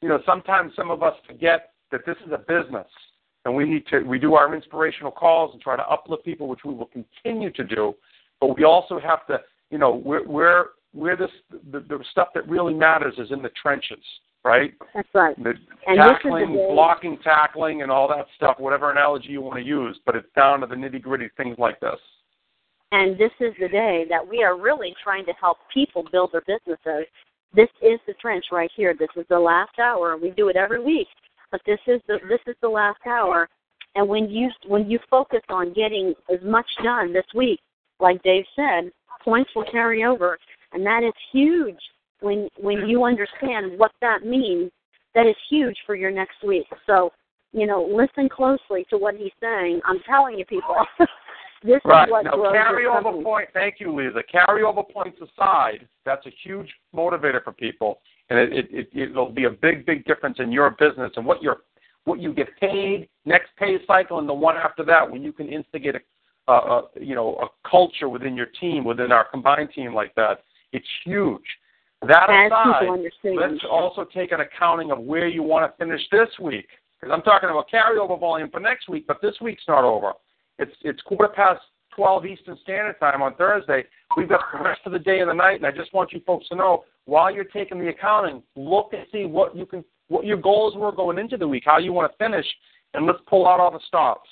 you 0.00 0.08
know 0.08 0.18
sometimes 0.24 0.72
some 0.74 0.90
of 0.90 1.02
us 1.02 1.12
forget 1.26 1.72
that 1.92 2.06
this 2.06 2.16
is 2.26 2.32
a 2.32 2.38
business 2.38 2.88
and 3.44 3.54
we 3.54 3.66
need 3.68 3.86
to 3.88 4.00
we 4.00 4.18
do 4.18 4.32
our 4.32 4.54
inspirational 4.54 5.12
calls 5.12 5.50
and 5.52 5.60
try 5.60 5.76
to 5.76 5.86
uplift 5.86 6.24
people, 6.24 6.48
which 6.48 6.64
we 6.64 6.72
will 6.72 6.86
continue 6.86 7.50
to 7.50 7.64
do. 7.64 7.94
But 8.40 8.56
we 8.56 8.64
also 8.64 8.98
have 8.98 9.26
to 9.26 9.42
you 9.70 9.76
know 9.76 9.94
where 9.94 10.22
where 10.24 10.66
where 10.94 11.18
this 11.18 11.30
the, 11.70 11.80
the 11.80 12.02
stuff 12.12 12.28
that 12.34 12.48
really 12.48 12.72
matters 12.72 13.12
is 13.18 13.30
in 13.30 13.42
the 13.42 13.50
trenches 13.60 14.02
right? 14.46 14.72
That's 14.94 15.08
right. 15.12 15.36
The 15.42 15.54
and 15.86 15.98
tackling, 15.98 16.40
this 16.40 16.48
is 16.48 16.68
the 16.68 16.72
blocking, 16.72 17.18
tackling, 17.22 17.82
and 17.82 17.90
all 17.90 18.08
that 18.08 18.26
stuff, 18.36 18.56
whatever 18.58 18.90
analogy 18.90 19.28
you 19.28 19.42
want 19.42 19.58
to 19.58 19.64
use, 19.64 19.98
but 20.06 20.14
it's 20.14 20.28
down 20.36 20.60
to 20.60 20.66
the 20.66 20.74
nitty 20.74 21.02
gritty 21.02 21.28
things 21.36 21.56
like 21.58 21.80
this. 21.80 21.98
And 22.92 23.18
this 23.18 23.32
is 23.40 23.52
the 23.60 23.68
day 23.68 24.06
that 24.08 24.26
we 24.26 24.44
are 24.44 24.58
really 24.58 24.94
trying 25.02 25.26
to 25.26 25.32
help 25.32 25.58
people 25.74 26.04
build 26.12 26.30
their 26.32 26.42
businesses. 26.46 27.06
This 27.54 27.68
is 27.82 27.98
the 28.06 28.14
trench 28.14 28.44
right 28.52 28.70
here. 28.76 28.94
This 28.98 29.08
is 29.16 29.24
the 29.28 29.38
last 29.38 29.78
hour. 29.80 30.16
We 30.16 30.30
do 30.30 30.48
it 30.48 30.56
every 30.56 30.82
week, 30.82 31.08
but 31.50 31.60
this 31.66 31.80
is 31.88 32.00
the 32.06 32.18
this 32.28 32.40
is 32.46 32.54
the 32.62 32.68
last 32.68 33.00
hour. 33.06 33.48
And 33.96 34.08
when 34.08 34.30
you 34.30 34.50
when 34.68 34.88
you 34.88 35.00
focus 35.10 35.40
on 35.48 35.72
getting 35.72 36.14
as 36.32 36.40
much 36.44 36.66
done 36.84 37.12
this 37.12 37.26
week, 37.34 37.60
like 37.98 38.22
Dave 38.22 38.44
said, 38.54 38.92
points 39.24 39.50
will 39.56 39.64
carry 39.70 40.04
over, 40.04 40.38
and 40.72 40.86
that 40.86 41.02
is 41.02 41.14
huge 41.32 41.78
when 42.20 42.48
when 42.58 42.88
you 42.88 43.04
understand 43.04 43.78
what 43.78 43.92
that 44.00 44.24
means, 44.24 44.70
that 45.14 45.26
is 45.26 45.36
huge 45.48 45.76
for 45.86 45.94
your 45.94 46.10
next 46.10 46.42
week. 46.46 46.66
So, 46.86 47.12
you 47.52 47.66
know, 47.66 47.82
listen 47.82 48.28
closely 48.28 48.86
to 48.90 48.98
what 48.98 49.14
he's 49.16 49.32
saying. 49.40 49.80
I'm 49.84 50.00
telling 50.08 50.38
you, 50.38 50.44
people. 50.44 50.76
this 51.62 51.80
right. 51.84 52.06
is 52.06 52.10
what 52.12 52.24
now, 52.24 52.32
carryover 52.32 53.22
point. 53.22 53.48
Thank 53.52 53.76
you, 53.80 53.94
Lisa. 53.94 54.22
Carryover 54.32 54.88
points 54.88 55.18
aside, 55.20 55.88
that's 56.04 56.24
a 56.26 56.30
huge 56.44 56.68
motivator 56.94 57.42
for 57.42 57.52
people, 57.52 58.00
and 58.30 58.38
it, 58.38 58.52
it, 58.52 58.88
it 58.92 59.10
it'll 59.10 59.30
be 59.30 59.44
a 59.44 59.50
big, 59.50 59.86
big 59.86 60.04
difference 60.04 60.36
in 60.38 60.52
your 60.52 60.70
business 60.70 61.12
and 61.16 61.24
what 61.24 61.42
your 61.42 61.58
what 62.04 62.20
you 62.20 62.32
get 62.32 62.48
paid 62.60 63.08
next 63.24 63.48
pay 63.58 63.76
cycle 63.86 64.20
and 64.20 64.28
the 64.28 64.32
one 64.32 64.56
after 64.56 64.84
that 64.84 65.10
when 65.10 65.22
you 65.22 65.32
can 65.32 65.48
instigate 65.48 65.96
a, 65.96 66.52
a, 66.52 66.54
a 66.54 66.88
you 67.00 67.14
know 67.14 67.34
a 67.42 67.68
culture 67.68 68.08
within 68.08 68.36
your 68.36 68.46
team 68.60 68.84
within 68.84 69.12
our 69.12 69.24
combined 69.28 69.68
team 69.74 69.94
like 69.94 70.14
that. 70.14 70.42
It's 70.72 70.86
huge. 71.04 71.42
That 72.02 72.28
As 72.30 72.52
aside, 72.52 73.36
let's 73.36 73.64
also 73.70 74.04
take 74.14 74.32
an 74.32 74.40
accounting 74.40 74.90
of 74.90 74.98
where 74.98 75.28
you 75.28 75.42
want 75.42 75.70
to 75.70 75.76
finish 75.84 76.02
this 76.12 76.28
week. 76.40 76.68
Because 77.00 77.12
I'm 77.14 77.22
talking 77.22 77.48
about 77.48 77.66
carryover 77.70 78.18
volume 78.18 78.50
for 78.50 78.60
next 78.60 78.88
week, 78.88 79.06
but 79.06 79.20
this 79.22 79.34
week's 79.40 79.64
not 79.66 79.84
over. 79.84 80.12
It's 80.58 80.72
it's 80.82 81.00
quarter 81.02 81.32
past 81.34 81.60
12 81.94 82.26
Eastern 82.26 82.58
Standard 82.62 82.98
Time 83.00 83.22
on 83.22 83.34
Thursday. 83.36 83.84
We've 84.16 84.28
got 84.28 84.40
the 84.52 84.62
rest 84.62 84.80
of 84.86 84.92
the 84.92 84.98
day 84.98 85.20
and 85.20 85.30
the 85.30 85.34
night, 85.34 85.56
and 85.56 85.66
I 85.66 85.70
just 85.70 85.92
want 85.92 86.12
you 86.12 86.20
folks 86.26 86.48
to 86.48 86.56
know 86.56 86.84
while 87.06 87.32
you're 87.32 87.44
taking 87.44 87.78
the 87.78 87.88
accounting, 87.88 88.42
look 88.54 88.92
and 88.92 89.06
see 89.12 89.24
what 89.24 89.56
you 89.56 89.66
can, 89.66 89.84
what 90.08 90.24
your 90.24 90.36
goals 90.36 90.74
were 90.76 90.92
going 90.92 91.18
into 91.18 91.36
the 91.36 91.48
week, 91.48 91.64
how 91.66 91.78
you 91.78 91.92
want 91.92 92.10
to 92.10 92.18
finish, 92.18 92.46
and 92.94 93.06
let's 93.06 93.18
pull 93.26 93.48
out 93.48 93.60
all 93.60 93.70
the 93.70 93.80
stops. 93.86 94.28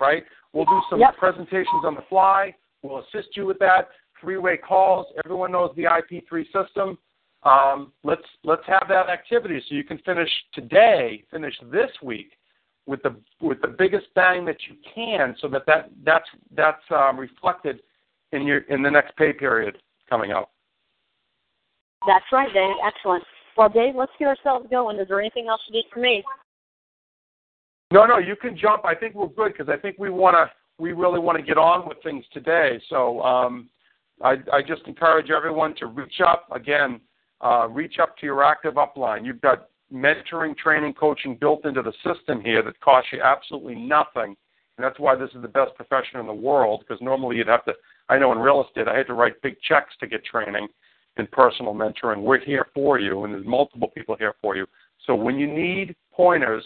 Right? 0.00 0.24
We'll 0.52 0.64
do 0.64 0.82
some 0.90 1.00
yep. 1.00 1.16
presentations 1.16 1.84
on 1.84 1.94
the 1.94 2.04
fly. 2.08 2.54
We'll 2.82 2.98
assist 2.98 3.36
you 3.36 3.46
with 3.46 3.58
that. 3.60 3.88
Three-way 4.20 4.56
calls. 4.56 5.06
Everyone 5.24 5.52
knows 5.52 5.72
the 5.76 5.84
IP3 5.84 6.44
system 6.46 6.98
um, 7.44 7.92
let's 8.02 8.22
let's 8.42 8.62
have 8.66 8.86
that 8.88 9.08
activity 9.08 9.62
so 9.68 9.74
you 9.74 9.84
can 9.84 9.98
finish 9.98 10.30
today, 10.54 11.24
finish 11.30 11.54
this 11.70 11.90
week 12.02 12.32
with 12.86 13.02
the 13.02 13.14
with 13.40 13.60
the 13.60 13.68
biggest 13.68 14.06
bang 14.14 14.44
that 14.46 14.56
you 14.68 14.76
can, 14.94 15.36
so 15.40 15.48
that, 15.48 15.66
that 15.66 15.90
that's 16.04 16.28
that's 16.56 16.82
um, 16.90 17.18
reflected 17.18 17.80
in 18.32 18.46
your 18.46 18.60
in 18.68 18.82
the 18.82 18.90
next 18.90 19.16
pay 19.16 19.32
period 19.32 19.76
coming 20.08 20.32
up. 20.32 20.52
That's 22.06 22.24
right, 22.32 22.52
Dave. 22.52 22.76
Excellent. 22.86 23.24
Well, 23.56 23.68
Dave, 23.68 23.94
let's 23.94 24.12
get 24.18 24.28
ourselves 24.28 24.66
going. 24.70 24.98
Is 24.98 25.08
there 25.08 25.20
anything 25.20 25.48
else 25.48 25.60
you 25.68 25.74
need 25.74 25.84
from 25.92 26.02
me? 26.02 26.24
No, 27.92 28.06
no, 28.06 28.18
you 28.18 28.36
can 28.36 28.56
jump. 28.56 28.84
I 28.84 28.94
think 28.94 29.14
we're 29.14 29.28
good 29.28 29.52
because 29.52 29.68
I 29.68 29.76
think 29.76 29.96
we 29.98 30.10
want 30.10 30.34
to. 30.34 30.50
We 30.78 30.92
really 30.92 31.20
want 31.20 31.38
to 31.38 31.44
get 31.44 31.56
on 31.56 31.86
with 31.86 31.98
things 32.02 32.24
today. 32.32 32.80
So 32.90 33.22
um, 33.22 33.68
I, 34.20 34.36
I 34.52 34.60
just 34.66 34.82
encourage 34.86 35.30
everyone 35.30 35.74
to 35.76 35.86
reach 35.86 36.20
up 36.26 36.48
again 36.52 37.00
uh, 37.40 37.68
reach 37.68 37.98
up 38.00 38.16
to 38.18 38.26
your 38.26 38.42
active 38.42 38.74
upline. 38.74 39.24
You've 39.24 39.40
got 39.40 39.68
mentoring, 39.92 40.56
training, 40.56 40.94
coaching 40.94 41.36
built 41.40 41.64
into 41.66 41.82
the 41.82 41.92
system 42.04 42.40
here 42.40 42.62
that 42.62 42.80
costs 42.80 43.10
you 43.12 43.20
absolutely 43.22 43.74
nothing. 43.74 44.36
And 44.76 44.84
that's 44.84 44.98
why 44.98 45.14
this 45.14 45.30
is 45.34 45.42
the 45.42 45.48
best 45.48 45.74
profession 45.76 46.18
in 46.20 46.26
the 46.26 46.34
world, 46.34 46.80
because 46.80 47.00
normally 47.00 47.36
you'd 47.36 47.46
have 47.46 47.64
to, 47.66 47.74
I 48.08 48.18
know 48.18 48.32
in 48.32 48.38
real 48.38 48.64
estate, 48.66 48.88
I 48.88 48.96
had 48.96 49.06
to 49.06 49.14
write 49.14 49.40
big 49.42 49.56
checks 49.60 49.94
to 50.00 50.06
get 50.06 50.24
training 50.24 50.66
and 51.16 51.30
personal 51.30 51.74
mentoring. 51.74 52.22
We're 52.22 52.40
here 52.40 52.66
for 52.74 52.98
you, 52.98 53.22
and 53.22 53.34
there's 53.34 53.46
multiple 53.46 53.88
people 53.94 54.16
here 54.18 54.34
for 54.42 54.56
you. 54.56 54.66
So 55.06 55.14
when 55.14 55.38
you 55.38 55.46
need 55.46 55.94
pointers 56.12 56.64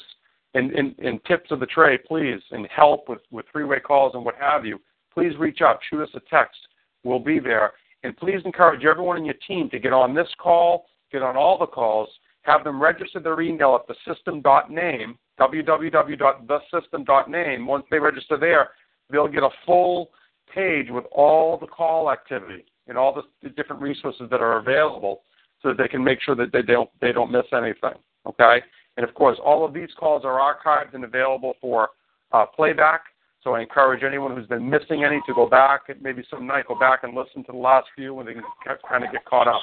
and, 0.54 0.70
and, 0.72 0.98
and 0.98 1.22
tips 1.26 1.50
of 1.50 1.60
the 1.60 1.66
trade, 1.66 2.00
please, 2.08 2.40
and 2.50 2.66
help 2.74 3.10
with, 3.10 3.20
with 3.30 3.44
three-way 3.52 3.80
calls 3.80 4.14
and 4.14 4.24
what 4.24 4.36
have 4.40 4.64
you, 4.64 4.80
please 5.12 5.32
reach 5.38 5.60
out. 5.60 5.80
Shoot 5.90 6.04
us 6.04 6.08
a 6.14 6.20
text. 6.30 6.58
We'll 7.04 7.18
be 7.18 7.38
there. 7.38 7.72
And 8.02 8.16
please 8.16 8.40
encourage 8.44 8.84
everyone 8.84 9.16
in 9.16 9.24
your 9.24 9.36
team 9.46 9.70
to 9.70 9.78
get 9.78 9.92
on 9.92 10.12
this 10.14 10.26
call, 10.38 10.86
get 11.10 11.22
on 11.22 11.36
all 11.36 11.56
the 11.58 11.66
calls, 11.66 12.08
have 12.42 12.62
them 12.64 12.82
register 12.82 13.20
their 13.20 13.40
email 13.40 13.78
at 13.78 13.86
thesystem.name, 13.88 15.16
www.thesystem.name. 15.38 17.66
Once 17.66 17.84
they 17.90 17.98
register 17.98 18.38
there, 18.38 18.70
they'll 19.10 19.28
get 19.28 19.42
a 19.42 19.50
full 19.66 20.10
page 20.54 20.86
with 20.90 21.04
all 21.12 21.58
the 21.58 21.66
call 21.66 22.10
activity 22.10 22.64
and 22.86 22.96
all 22.96 23.14
the 23.14 23.24
different 23.50 23.82
resources 23.82 24.30
that 24.30 24.40
are 24.40 24.56
available 24.58 25.20
so 25.62 25.68
that 25.68 25.76
they 25.78 25.88
can 25.88 26.02
make 26.02 26.22
sure 26.22 26.34
that 26.34 26.50
they 26.52 26.62
don't, 26.62 26.88
they 27.00 27.12
don't 27.12 27.30
miss 27.30 27.44
anything. 27.52 27.92
Okay? 28.26 28.62
And 28.96 29.06
of 29.06 29.14
course, 29.14 29.38
all 29.44 29.64
of 29.64 29.72
these 29.74 29.90
calls 29.98 30.24
are 30.24 30.40
archived 30.40 30.94
and 30.94 31.04
available 31.04 31.54
for 31.60 31.90
uh, 32.32 32.46
playback 32.46 33.02
so 33.42 33.54
I 33.54 33.60
encourage 33.60 34.02
anyone 34.02 34.34
who's 34.34 34.46
been 34.46 34.68
missing 34.68 35.04
any 35.04 35.20
to 35.26 35.34
go 35.34 35.48
back, 35.48 35.82
maybe 36.00 36.24
some 36.30 36.46
night, 36.46 36.66
go 36.66 36.78
back 36.78 37.00
and 37.04 37.14
listen 37.14 37.44
to 37.44 37.52
the 37.52 37.58
last 37.58 37.86
few 37.94 38.14
when 38.14 38.26
they 38.26 38.34
can 38.34 38.42
kind 38.88 39.04
of 39.04 39.12
get 39.12 39.24
caught 39.24 39.48
up. 39.48 39.60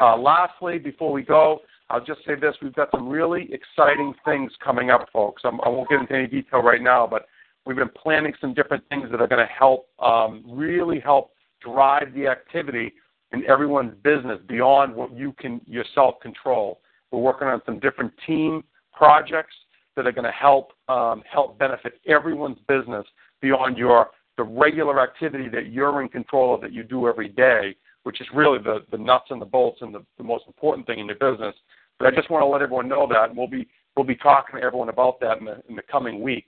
Uh, 0.00 0.16
lastly, 0.16 0.78
before 0.78 1.12
we 1.12 1.22
go, 1.22 1.60
I'll 1.90 2.04
just 2.04 2.20
say 2.26 2.34
this: 2.34 2.56
we've 2.60 2.74
got 2.74 2.90
some 2.90 3.08
really 3.08 3.48
exciting 3.52 4.14
things 4.24 4.50
coming 4.62 4.90
up, 4.90 5.06
folks. 5.12 5.42
I'm, 5.44 5.60
I 5.60 5.68
will 5.68 5.78
not 5.82 5.90
get 5.90 6.00
into 6.00 6.14
any 6.14 6.26
detail 6.26 6.60
right 6.60 6.82
now, 6.82 7.06
but 7.06 7.26
we've 7.64 7.76
been 7.76 7.90
planning 7.90 8.32
some 8.40 8.54
different 8.54 8.82
things 8.88 9.10
that 9.10 9.20
are 9.20 9.28
going 9.28 9.46
to 9.46 9.52
help, 9.52 9.88
um, 10.00 10.44
really 10.48 10.98
help 10.98 11.30
drive 11.60 12.12
the 12.14 12.26
activity 12.26 12.92
in 13.32 13.44
everyone's 13.48 13.94
business 14.02 14.38
beyond 14.48 14.94
what 14.94 15.16
you 15.16 15.34
can 15.38 15.60
yourself 15.66 16.16
control. 16.20 16.80
We're 17.10 17.20
working 17.20 17.48
on 17.48 17.62
some 17.64 17.78
different 17.78 18.12
team 18.26 18.64
projects 18.92 19.54
that 19.96 20.06
are 20.06 20.12
going 20.12 20.24
to 20.24 20.30
help 20.30 20.72
um, 20.88 21.22
help 21.30 21.58
benefit 21.58 22.00
everyone's 22.06 22.58
business 22.68 23.06
beyond 23.40 23.76
your 23.76 24.10
the 24.36 24.42
regular 24.42 25.00
activity 25.00 25.48
that 25.48 25.70
you're 25.70 26.02
in 26.02 26.08
control 26.08 26.54
of 26.54 26.60
that 26.60 26.72
you 26.72 26.82
do 26.82 27.06
every 27.08 27.28
day, 27.28 27.76
which 28.02 28.20
is 28.20 28.26
really 28.34 28.58
the, 28.58 28.84
the 28.90 28.98
nuts 28.98 29.26
and 29.30 29.40
the 29.40 29.46
bolts 29.46 29.78
and 29.80 29.94
the, 29.94 30.04
the 30.18 30.24
most 30.24 30.44
important 30.46 30.86
thing 30.86 30.98
in 30.98 31.06
your 31.06 31.14
business. 31.16 31.54
But 31.98 32.08
I 32.08 32.16
just 32.16 32.30
want 32.30 32.42
to 32.42 32.46
let 32.46 32.62
everyone 32.62 32.88
know 32.88 33.06
that, 33.08 33.28
and 33.28 33.38
we'll 33.38 33.46
be 33.46 33.68
we'll 33.96 34.06
be 34.06 34.16
talking 34.16 34.58
to 34.58 34.64
everyone 34.64 34.88
about 34.88 35.20
that 35.20 35.38
in 35.38 35.44
the 35.44 35.62
in 35.68 35.76
the 35.76 35.82
coming 35.82 36.22
week. 36.22 36.46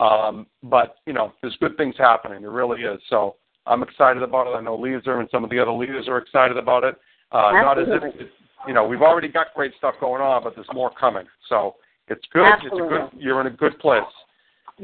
Um, 0.00 0.46
but 0.62 0.96
you 1.06 1.12
know, 1.12 1.32
there's 1.42 1.56
good 1.60 1.76
things 1.76 1.94
happening. 1.98 2.42
There 2.42 2.50
really 2.50 2.82
is. 2.82 3.00
So 3.10 3.36
I'm 3.66 3.82
excited 3.82 4.22
about 4.22 4.46
it. 4.46 4.56
I 4.56 4.60
know 4.60 4.76
Lisa 4.76 5.18
and 5.18 5.28
some 5.30 5.44
of 5.44 5.50
the 5.50 5.58
other 5.58 5.72
leaders 5.72 6.08
are 6.08 6.18
excited 6.18 6.56
about 6.56 6.84
it. 6.84 6.96
Uh, 7.32 7.50
not 7.52 7.78
as 7.78 7.88
if 7.90 8.28
you 8.66 8.72
know 8.72 8.86
we've 8.86 9.02
already 9.02 9.28
got 9.28 9.48
great 9.54 9.72
stuff 9.76 9.94
going 10.00 10.22
on, 10.22 10.42
but 10.42 10.54
there's 10.54 10.66
more 10.72 10.90
coming. 10.98 11.26
So 11.48 11.76
it's 12.08 12.24
good. 12.32 12.44
Absolutely. 12.44 12.96
It's 12.96 13.12
a 13.12 13.16
good. 13.16 13.22
You're 13.22 13.40
in 13.40 13.46
a 13.48 13.50
good 13.50 13.78
place. 13.78 14.02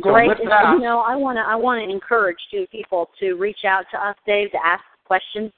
Great. 0.01 0.31
So 0.39 0.73
you 0.73 0.81
know, 0.81 1.01
I 1.01 1.15
want 1.17 1.37
to 1.37 1.43
I 1.43 1.55
want 1.55 1.85
to 1.85 1.91
encourage 1.91 2.39
two 2.51 2.67
people 2.73 3.11
to 3.21 3.35
reach 3.35 3.65
out 3.67 3.85
to 3.93 3.99
us, 3.99 4.17
Dave, 4.27 4.51
to 4.53 4.59
ask 4.65 4.83
questions 5.05 5.53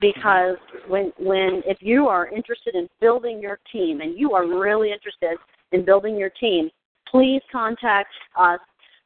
because 0.00 0.56
when 0.88 1.12
when 1.18 1.62
if 1.66 1.78
you 1.80 2.08
are 2.08 2.26
interested 2.28 2.74
in 2.74 2.88
building 3.00 3.40
your 3.40 3.58
team 3.72 4.00
and 4.00 4.18
you 4.18 4.32
are 4.32 4.46
really 4.46 4.92
interested 4.92 5.38
in 5.72 5.84
building 5.84 6.16
your 6.16 6.30
team, 6.30 6.68
please 7.08 7.42
contact 7.50 8.10
us, 8.36 8.60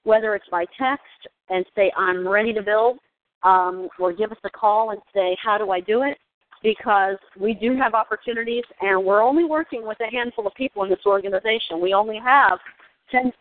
whether 0.05 0.35
it's 0.35 0.49
by 0.51 0.65
text 0.79 1.29
and 1.51 1.65
say, 1.75 1.93
I'm 1.97 2.27
ready 2.27 2.53
to 2.55 2.63
build, 2.63 2.99
um, 3.43 3.89
or 3.99 4.13
give 4.13 4.33
us 4.33 4.39
a 4.45 4.51
call 4.51 4.91
and 4.91 5.01
say, 5.15 5.37
How 5.43 5.59
do 5.59 5.71
I 5.71 5.81
do 5.81 6.03
it? 6.03 6.17
Because 6.63 7.17
we 7.39 7.55
do 7.55 7.77
have 7.77 7.95
opportunities, 7.95 8.65
and 8.81 9.03
we're 9.03 9.23
only 9.23 9.45
working 9.45 9.87
with 9.87 9.99
a 10.01 10.11
handful 10.15 10.47
of 10.47 10.55
people 10.55 10.85
in 10.85 10.91
this 10.91 10.99
organization. 11.07 11.81
We 11.81 11.95
only 11.95 12.19
have 12.23 12.59
10, 13.11 13.33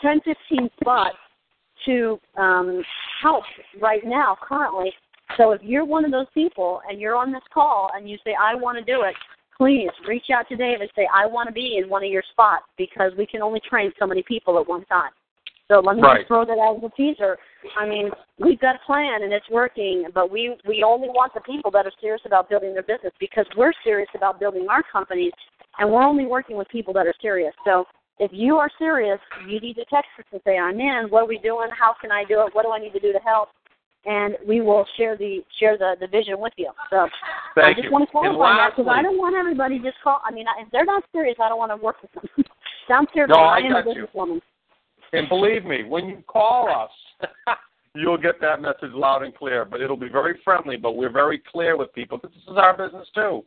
10 0.00 0.20
15 0.24 0.70
spots 0.80 1.16
to 1.86 2.18
um, 2.36 2.82
help 3.22 3.44
right 3.80 4.02
now, 4.04 4.36
currently. 4.40 4.92
So 5.36 5.52
if 5.52 5.60
you're 5.62 5.84
one 5.84 6.04
of 6.04 6.10
those 6.10 6.26
people 6.34 6.80
and 6.88 7.00
you're 7.00 7.16
on 7.16 7.32
this 7.32 7.42
call 7.52 7.90
and 7.94 8.08
you 8.08 8.16
say, 8.24 8.34
I 8.40 8.54
want 8.54 8.78
to 8.78 8.84
do 8.84 9.02
it, 9.02 9.14
please 9.56 9.90
reach 10.06 10.26
out 10.34 10.48
to 10.48 10.56
Dave 10.56 10.80
and 10.80 10.90
say, 10.94 11.06
I 11.14 11.26
want 11.26 11.48
to 11.48 11.52
be 11.52 11.78
in 11.82 11.88
one 11.88 12.04
of 12.04 12.10
your 12.10 12.22
spots 12.32 12.64
because 12.76 13.12
we 13.16 13.26
can 13.26 13.42
only 13.42 13.60
train 13.68 13.92
so 13.98 14.06
many 14.06 14.22
people 14.22 14.58
at 14.58 14.68
one 14.68 14.84
time. 14.86 15.10
So 15.68 15.80
let 15.80 15.96
me 15.96 16.02
Right. 16.02 16.18
just 16.18 16.28
throw 16.28 16.44
that 16.44 16.58
out 16.58 16.76
as 16.78 16.82
a 16.84 16.90
teaser. 16.90 17.38
I 17.76 17.86
mean, 17.86 18.10
we've 18.38 18.58
got 18.60 18.76
a 18.76 18.78
plan 18.80 19.22
and 19.22 19.32
it's 19.32 19.48
working, 19.48 20.06
but 20.12 20.30
we 20.30 20.56
we 20.66 20.82
only 20.82 21.08
want 21.08 21.32
the 21.34 21.40
people 21.40 21.70
that 21.70 21.86
are 21.86 21.92
serious 22.00 22.22
about 22.26 22.48
building 22.48 22.74
their 22.74 22.82
business 22.82 23.12
because 23.18 23.46
we're 23.56 23.72
serious 23.84 24.08
about 24.14 24.40
building 24.40 24.66
our 24.68 24.82
companies, 24.82 25.32
and 25.78 25.90
we're 25.90 26.02
only 26.02 26.26
working 26.26 26.56
with 26.56 26.68
people 26.68 26.92
that 26.94 27.06
are 27.06 27.14
serious. 27.22 27.54
So 27.64 27.86
if 28.18 28.30
you 28.32 28.58
are 28.58 28.70
serious, 28.78 29.20
you 29.48 29.60
need 29.60 29.74
to 29.74 29.84
text 29.86 30.10
us 30.18 30.26
and 30.32 30.40
say, 30.44 30.58
"I'm 30.58 30.78
in. 30.80 31.06
What 31.10 31.22
are 31.22 31.26
we 31.26 31.38
doing? 31.38 31.70
How 31.70 31.94
can 32.00 32.10
I 32.10 32.24
do 32.24 32.44
it? 32.46 32.54
What 32.54 32.64
do 32.64 32.72
I 32.72 32.78
need 32.78 32.92
to 32.92 33.00
do 33.00 33.12
to 33.12 33.20
help?" 33.20 33.50
And 34.04 34.36
we 34.46 34.60
will 34.60 34.84
share 34.96 35.16
the 35.16 35.44
share 35.60 35.78
the, 35.78 35.96
the 36.00 36.08
vision 36.08 36.40
with 36.40 36.52
you. 36.56 36.70
So 36.90 37.08
I 37.56 37.72
just 37.72 37.84
you. 37.84 37.92
want 37.92 38.04
to 38.04 38.10
qualify 38.10 38.56
that 38.56 38.76
because 38.76 38.92
I 38.92 39.00
don't 39.00 39.16
want 39.16 39.36
everybody 39.36 39.78
just 39.78 40.00
call. 40.02 40.20
I 40.24 40.32
mean, 40.32 40.46
if 40.58 40.68
they're 40.70 40.84
not 40.84 41.04
serious, 41.12 41.36
I 41.40 41.48
don't 41.48 41.58
want 41.58 41.70
to 41.70 41.76
work 41.76 42.02
with 42.02 42.12
them. 42.12 42.24
Sounds 42.88 43.08
terrible. 43.14 43.36
No, 43.36 43.42
I 43.42 43.58
am 43.58 43.76
a 43.76 43.84
got 43.84 43.94
you. 43.94 44.08
And 45.12 45.28
believe 45.28 45.64
me, 45.64 45.84
when 45.84 46.06
you 46.06 46.22
call 46.26 46.68
us, 46.68 47.28
you'll 47.94 48.18
get 48.18 48.40
that 48.40 48.62
message 48.62 48.92
loud 48.94 49.22
and 49.22 49.34
clear. 49.34 49.64
But 49.64 49.80
it'll 49.80 49.96
be 49.96 50.08
very 50.08 50.38
friendly, 50.44 50.76
but 50.76 50.96
we're 50.96 51.12
very 51.12 51.42
clear 51.50 51.76
with 51.76 51.92
people. 51.92 52.18
This 52.22 52.32
is 52.50 52.56
our 52.56 52.76
business 52.76 53.08
too. 53.14 53.44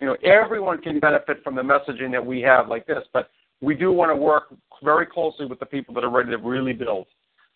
You 0.00 0.08
know, 0.08 0.16
everyone 0.24 0.80
can 0.80 0.98
benefit 0.98 1.44
from 1.44 1.54
the 1.54 1.62
messaging 1.62 2.10
that 2.12 2.24
we 2.24 2.40
have 2.40 2.68
like 2.68 2.86
this, 2.86 3.04
but 3.12 3.30
we 3.60 3.74
do 3.74 3.92
want 3.92 4.10
to 4.10 4.16
work 4.16 4.54
very 4.82 5.06
closely 5.06 5.46
with 5.46 5.60
the 5.60 5.66
people 5.66 5.94
that 5.94 6.02
are 6.02 6.10
ready 6.10 6.30
to 6.30 6.38
really 6.38 6.72
build. 6.72 7.06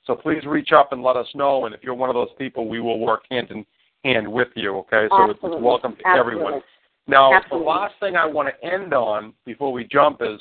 So 0.06 0.14
please 0.14 0.44
reach 0.46 0.70
up 0.72 0.92
and 0.92 1.02
let 1.02 1.16
us 1.16 1.26
know. 1.34 1.66
And 1.66 1.74
if 1.74 1.82
you're 1.82 1.94
one 1.94 2.08
of 2.08 2.14
those 2.14 2.28
people, 2.38 2.68
we 2.68 2.80
will 2.80 3.00
work 3.00 3.22
hand 3.30 3.48
in 3.50 3.66
hand 4.04 4.30
with 4.30 4.48
you. 4.54 4.76
Okay, 4.76 5.08
so 5.10 5.24
it's, 5.24 5.34
Absolutely. 5.34 5.56
it's 5.56 5.64
welcome 5.64 5.96
to 5.96 6.06
Absolutely. 6.06 6.20
everyone. 6.20 6.62
Now, 7.08 7.34
Absolutely. 7.34 7.64
the 7.64 7.70
last 7.70 7.94
thing 7.98 8.16
I 8.16 8.26
want 8.26 8.48
to 8.48 8.66
end 8.66 8.94
on 8.94 9.32
before 9.44 9.72
we 9.72 9.84
jump 9.84 10.18
is, 10.20 10.40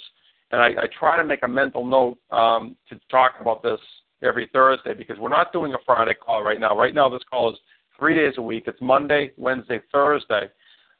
and 0.51 0.61
I, 0.61 0.67
I 0.67 0.87
try 0.97 1.17
to 1.17 1.23
make 1.23 1.43
a 1.43 1.47
mental 1.47 1.85
note 1.85 2.17
um, 2.31 2.75
to 2.89 2.99
talk 3.09 3.33
about 3.41 3.63
this 3.63 3.79
every 4.23 4.49
Thursday 4.53 4.93
because 4.93 5.17
we're 5.19 5.29
not 5.29 5.51
doing 5.51 5.73
a 5.73 5.77
Friday 5.85 6.13
call 6.13 6.43
right 6.43 6.59
now. 6.59 6.77
Right 6.77 6.93
now, 6.93 7.09
this 7.09 7.23
call 7.29 7.51
is 7.51 7.59
three 7.97 8.15
days 8.15 8.33
a 8.37 8.41
week. 8.41 8.65
It's 8.67 8.81
Monday, 8.81 9.31
Wednesday, 9.37 9.79
Thursday. 9.91 10.49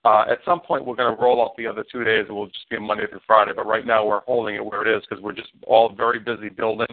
Uh, 0.03 0.25
at 0.29 0.37
some 0.45 0.59
point, 0.59 0.85
we're 0.85 0.95
going 0.95 1.15
to 1.15 1.21
roll 1.21 1.41
out 1.41 1.55
the 1.57 1.65
other 1.65 1.83
two 1.91 2.03
days. 2.03 2.25
It 2.29 2.31
will 2.31 2.47
just 2.47 2.69
be 2.69 2.75
a 2.75 2.79
Monday 2.79 3.07
through 3.07 3.21
Friday. 3.25 3.51
But 3.55 3.65
right 3.65 3.85
now, 3.85 4.05
we're 4.05 4.21
holding 4.21 4.55
it 4.55 4.65
where 4.65 4.87
it 4.87 4.97
is 4.97 5.03
because 5.07 5.23
we're 5.23 5.33
just 5.33 5.49
all 5.65 5.93
very 5.95 6.19
busy 6.19 6.49
building. 6.49 6.87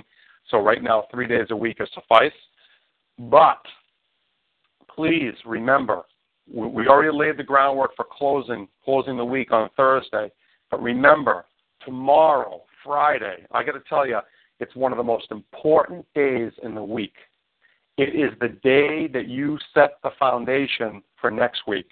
So 0.51 0.59
right 0.59 0.83
now, 0.83 1.05
three 1.11 1.27
days 1.27 1.47
a 1.51 1.57
week 1.57 1.77
is 1.81 1.89
suffice. 1.95 2.33
But 3.19 3.61
please 4.95 5.35
remember, 5.45 6.03
we, 6.53 6.67
we 6.67 6.89
already 6.89 7.17
laid 7.17 7.37
the 7.37 7.45
groundwork 7.45 7.95
for 7.97 8.07
closing 8.11 8.67
closing 8.85 9.17
the 9.17 9.25
week 9.25 9.53
on 9.53 9.69
Thursday. 9.77 10.31
But 10.71 10.83
remember, 10.83 11.45
tomorrow, 11.85 12.63
Friday, 12.85 13.47
I 13.53 13.63
got 13.63 13.73
to 13.73 13.83
tell 13.89 14.07
you, 14.07 14.19
it's 14.61 14.75
one 14.77 14.93
of 14.93 14.99
the 14.99 15.05
most 15.05 15.31
important 15.31 16.07
days 16.15 16.53
in 16.63 16.75
the 16.75 16.83
week. 16.83 17.15
It 17.99 18.15
is 18.15 18.33
the 18.41 18.49
day 18.49 19.07
that 19.13 19.29
you 19.29 19.59
set 19.75 19.99
the 20.03 20.11
foundation 20.19 21.03
for 21.21 21.31
next 21.31 21.63
week 21.67 21.89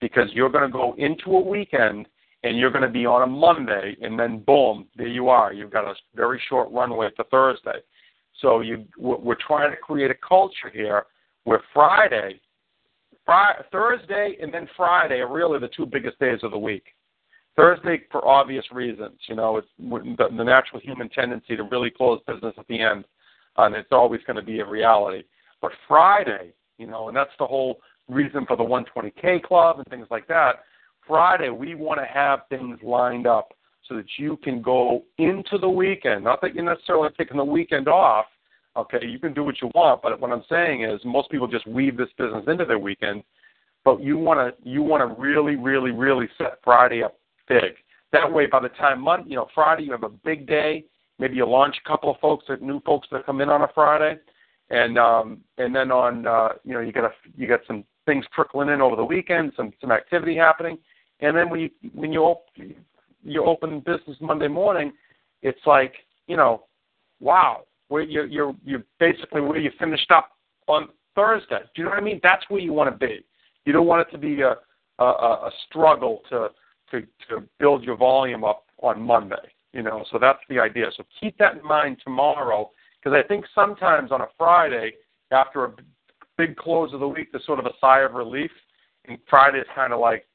because 0.00 0.28
you're 0.32 0.50
going 0.50 0.66
to 0.66 0.72
go 0.72 0.94
into 0.98 1.30
a 1.30 1.40
weekend 1.40 2.06
and 2.44 2.58
you're 2.58 2.70
going 2.70 2.82
to 2.82 2.88
be 2.88 3.06
on 3.06 3.22
a 3.22 3.26
Monday, 3.26 3.96
and 4.02 4.18
then 4.18 4.40
boom, 4.40 4.86
there 4.96 5.06
you 5.06 5.28
are. 5.28 5.52
You've 5.52 5.70
got 5.70 5.84
a 5.84 5.94
very 6.14 6.42
short 6.48 6.70
runway 6.72 7.08
to 7.16 7.24
Thursday. 7.24 7.78
So 8.40 8.60
you, 8.60 8.84
we're 8.98 9.36
trying 9.46 9.70
to 9.70 9.76
create 9.76 10.10
a 10.10 10.16
culture 10.26 10.70
here 10.72 11.04
where 11.44 11.62
Friday, 11.72 12.40
Friday, 13.24 13.60
Thursday, 13.70 14.36
and 14.42 14.52
then 14.52 14.68
Friday 14.76 15.20
are 15.20 15.32
really 15.32 15.60
the 15.60 15.68
two 15.68 15.86
biggest 15.86 16.18
days 16.18 16.40
of 16.42 16.50
the 16.50 16.58
week. 16.58 16.84
Thursday, 17.56 18.02
for 18.10 18.26
obvious 18.26 18.64
reasons, 18.72 19.18
you 19.28 19.36
know, 19.36 19.58
it's 19.58 19.68
the, 19.78 20.28
the 20.36 20.44
natural 20.44 20.80
human 20.80 21.08
tendency 21.10 21.56
to 21.56 21.64
really 21.64 21.90
close 21.90 22.20
business 22.26 22.54
at 22.58 22.66
the 22.68 22.80
end, 22.80 23.04
uh, 23.58 23.64
and 23.64 23.74
it's 23.74 23.92
always 23.92 24.20
going 24.26 24.36
to 24.36 24.42
be 24.42 24.60
a 24.60 24.66
reality. 24.66 25.22
But 25.60 25.72
Friday, 25.86 26.52
you 26.78 26.86
know, 26.86 27.08
and 27.08 27.16
that's 27.16 27.30
the 27.38 27.46
whole 27.46 27.80
reason 28.08 28.46
for 28.46 28.56
the 28.56 28.64
120K 28.64 29.42
club 29.42 29.78
and 29.78 29.86
things 29.88 30.06
like 30.10 30.26
that. 30.28 30.64
Friday, 31.06 31.50
we 31.50 31.74
want 31.74 32.00
to 32.00 32.06
have 32.06 32.40
things 32.48 32.78
lined 32.82 33.26
up 33.26 33.52
so 33.88 33.96
that 33.96 34.06
you 34.16 34.38
can 34.38 34.62
go 34.62 35.02
into 35.18 35.58
the 35.58 35.68
weekend. 35.68 36.24
Not 36.24 36.40
that 36.40 36.54
you're 36.54 36.64
necessarily 36.64 37.10
taking 37.18 37.36
the 37.36 37.44
weekend 37.44 37.88
off. 37.88 38.26
Okay, 38.76 39.04
you 39.04 39.18
can 39.18 39.34
do 39.34 39.44
what 39.44 39.60
you 39.60 39.70
want, 39.74 40.00
but 40.00 40.18
what 40.18 40.32
I'm 40.32 40.44
saying 40.48 40.84
is 40.84 40.98
most 41.04 41.30
people 41.30 41.46
just 41.46 41.66
weave 41.66 41.98
this 41.98 42.08
business 42.16 42.44
into 42.46 42.64
their 42.64 42.78
weekend. 42.78 43.22
But 43.84 44.02
you 44.02 44.16
want 44.16 44.38
to 44.38 44.68
you 44.68 44.82
want 44.82 45.02
to 45.02 45.20
really, 45.20 45.56
really, 45.56 45.90
really 45.90 46.28
set 46.38 46.58
Friday 46.64 47.02
up 47.02 47.18
big. 47.48 47.74
That 48.12 48.30
way, 48.30 48.46
by 48.46 48.60
the 48.60 48.68
time 48.68 49.00
Monday, 49.00 49.30
you 49.30 49.36
know, 49.36 49.48
Friday, 49.54 49.84
you 49.84 49.92
have 49.92 50.04
a 50.04 50.08
big 50.08 50.46
day. 50.46 50.84
Maybe 51.18 51.36
you 51.36 51.46
launch 51.46 51.76
a 51.84 51.88
couple 51.88 52.10
of 52.10 52.18
folks, 52.20 52.44
that 52.48 52.62
new 52.62 52.80
folks 52.80 53.08
that 53.12 53.26
come 53.26 53.40
in 53.40 53.48
on 53.48 53.62
a 53.62 53.68
Friday, 53.74 54.18
and 54.70 54.98
um, 54.98 55.40
and 55.58 55.74
then 55.74 55.90
on, 55.90 56.26
uh, 56.26 56.48
you 56.64 56.74
know, 56.74 56.80
you 56.80 56.92
got 56.92 57.04
a, 57.04 57.12
you 57.36 57.46
got 57.46 57.60
some 57.66 57.84
things 58.06 58.24
trickling 58.34 58.68
in 58.68 58.80
over 58.80 58.96
the 58.96 59.04
weekend, 59.04 59.52
some 59.56 59.72
some 59.80 59.92
activity 59.92 60.36
happening, 60.36 60.78
and 61.20 61.36
then 61.36 61.48
when 61.48 61.60
you 61.60 61.70
when 61.94 62.12
you 62.12 62.20
op- 62.20 62.48
you 63.22 63.44
open 63.44 63.80
business 63.80 64.16
Monday 64.20 64.48
morning, 64.48 64.92
it's 65.42 65.60
like 65.66 65.94
you 66.26 66.36
know, 66.36 66.64
wow, 67.20 67.62
where 67.88 68.02
you 68.02 68.24
you're 68.24 68.54
you're 68.64 68.84
basically 68.98 69.40
where 69.40 69.58
you 69.58 69.70
finished 69.78 70.10
up 70.10 70.30
on 70.66 70.88
Thursday. 71.14 71.60
Do 71.74 71.82
you 71.82 71.84
know 71.84 71.90
what 71.90 71.98
I 71.98 72.02
mean? 72.02 72.20
That's 72.22 72.44
where 72.48 72.60
you 72.60 72.72
want 72.72 72.92
to 72.92 73.06
be. 73.06 73.24
You 73.64 73.72
don't 73.72 73.86
want 73.86 74.06
it 74.06 74.10
to 74.12 74.18
be 74.18 74.40
a 74.42 74.56
a, 74.98 75.04
a 75.04 75.50
struggle 75.68 76.22
to 76.30 76.48
to 76.92 77.00
to 77.28 77.42
build 77.58 77.82
your 77.82 77.96
volume 77.96 78.44
up 78.44 78.64
on 78.82 79.02
Monday. 79.02 79.50
You 79.72 79.82
know, 79.82 80.04
so 80.12 80.18
that's 80.20 80.38
the 80.48 80.58
idea. 80.58 80.86
So 80.96 81.04
keep 81.18 81.36
that 81.38 81.56
in 81.56 81.64
mind 81.64 81.96
tomorrow, 82.04 82.70
because 82.98 83.18
I 83.18 83.26
think 83.26 83.46
sometimes 83.54 84.12
on 84.12 84.20
a 84.20 84.28
Friday 84.36 84.92
after 85.30 85.64
a 85.64 85.72
big 86.36 86.56
close 86.56 86.92
of 86.92 87.00
the 87.00 87.08
week, 87.08 87.32
there's 87.32 87.46
sort 87.46 87.58
of 87.58 87.66
a 87.66 87.72
sigh 87.80 88.00
of 88.00 88.12
relief, 88.12 88.50
and 89.06 89.18
Friday 89.28 89.58
is 89.58 89.66
kind 89.74 89.92
of 89.92 90.00
like 90.00 90.26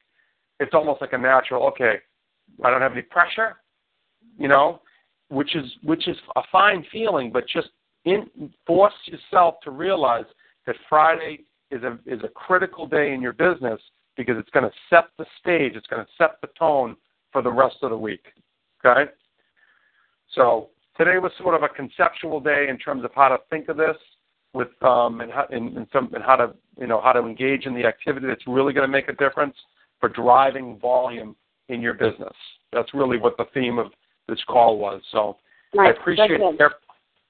it's 0.59 0.73
almost 0.73 1.01
like 1.01 1.13
a 1.13 1.17
natural. 1.17 1.67
Okay, 1.67 1.95
I 2.63 2.69
don't 2.71 2.81
have 2.81 2.93
any 2.93 3.03
pressure, 3.03 3.57
you 4.37 4.47
know, 4.47 4.81
which 5.29 5.55
is 5.55 5.65
which 5.83 6.07
is 6.07 6.17
a 6.35 6.41
fine 6.51 6.85
feeling, 6.91 7.31
but 7.31 7.47
just 7.47 7.69
in, 8.05 8.27
force 8.65 8.93
yourself 9.05 9.55
to 9.63 9.71
realize 9.71 10.25
that 10.65 10.75
Friday 10.89 11.45
is 11.69 11.83
a 11.83 11.99
is 12.05 12.21
a 12.23 12.29
critical 12.29 12.87
day 12.87 13.13
in 13.13 13.21
your 13.21 13.33
business 13.33 13.79
because 14.17 14.35
it's 14.37 14.49
going 14.49 14.65
to 14.65 14.75
set 14.89 15.05
the 15.17 15.25
stage, 15.39 15.73
it's 15.75 15.87
going 15.87 16.03
to 16.03 16.11
set 16.17 16.41
the 16.41 16.49
tone 16.59 16.95
for 17.31 17.41
the 17.41 17.51
rest 17.51 17.77
of 17.83 17.91
the 17.91 17.97
week. 17.97 18.25
Okay? 18.85 19.11
So 20.33 20.69
today 20.97 21.19
was 21.19 21.31
sort 21.37 21.55
of 21.55 21.63
a 21.63 21.69
conceptual 21.69 22.39
day 22.39 22.67
in 22.69 22.77
terms 22.77 23.05
of 23.05 23.11
how 23.15 23.29
to 23.29 23.37
think 23.49 23.69
of 23.69 23.77
this 23.77 23.95
with 24.53 24.69
um 24.81 25.21
and 25.21 25.31
how 25.31 25.45
and, 25.51 25.77
and 25.77 25.87
some 25.91 26.09
and 26.13 26.23
how 26.23 26.35
to 26.35 26.53
you 26.79 26.87
know 26.87 27.01
how 27.01 27.11
to 27.11 27.19
engage 27.19 27.65
in 27.65 27.75
the 27.75 27.85
activity 27.85 28.25
that's 28.27 28.47
really 28.47 28.73
going 28.73 28.87
to 28.87 28.91
make 28.91 29.09
a 29.09 29.13
difference 29.13 29.55
for 29.99 30.09
driving 30.09 30.79
volume 30.79 31.35
in 31.69 31.81
your 31.81 31.93
business. 31.93 32.33
That's 32.71 32.93
really 32.93 33.17
what 33.17 33.35
the 33.37 33.45
theme 33.53 33.77
of 33.77 33.87
this 34.27 34.39
call 34.47 34.77
was. 34.77 35.01
So 35.11 35.37
Nice. 35.73 35.95
I 35.95 35.99
appreciate 36.01 36.39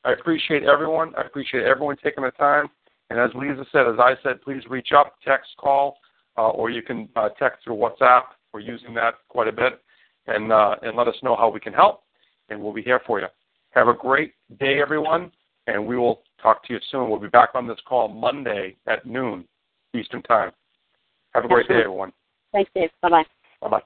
I 0.06 0.13
appreciate 0.13 0.63
everyone. 0.63 1.13
I 1.17 1.21
appreciate 1.21 1.63
everyone 1.63 1.97
taking 2.02 2.23
the 2.23 2.32
time. 2.32 2.67
And 3.10 3.19
as 3.19 3.32
Lisa 3.36 3.65
said, 3.71 3.88
as 3.88 4.00
I 4.00 4.13
said, 4.23 4.41
please 4.41 4.62
reach 4.69 4.89
up, 4.95 5.15
text, 5.26 5.50
call, 5.58 5.97
or 6.43 6.69
you 6.69 6.82
can 6.82 7.10
uh, 7.15 7.30
text 7.39 7.63
through 7.63 7.76
WhatsApp. 7.76 8.23
We're 8.54 8.62
using 8.62 8.93
that 8.95 9.15
quite 9.30 9.47
a 9.47 9.52
bit, 9.52 9.82
and 10.28 10.52
uh, 10.52 10.76
and 10.82 10.95
let 10.95 11.08
us 11.08 11.15
know 11.23 11.36
how 11.36 11.50
we 11.50 11.60
can 11.60 11.73
help, 11.73 12.04
and 12.50 12.62
we'll 12.62 12.73
be 12.73 12.82
here 12.82 13.02
for 13.06 13.19
you. 13.19 13.28
Have 13.71 13.88
a 13.88 13.93
great 13.93 14.34
day, 14.60 14.82
everyone, 14.82 15.32
and 15.67 15.86
we 15.86 15.97
will 15.97 16.23
talk 16.41 16.65
to 16.65 16.73
you 16.73 16.80
soon. 16.91 17.10
We'll 17.10 17.19
be 17.19 17.28
back 17.28 17.50
on 17.54 17.67
this 17.67 17.80
call 17.86 18.08
Monday 18.08 18.76
at 18.88 19.06
noon 19.06 19.45
Eastern 19.93 20.21
Time. 20.23 20.52
Have 21.34 21.45
a 21.45 21.47
great 21.47 21.67
day, 21.67 21.80
everyone. 21.80 22.12
Thanks, 22.52 22.71
Dave. 22.73 22.89
Bye 23.02 23.10
bye. 23.10 23.23
Bye 23.62 23.69
bye. 23.69 23.82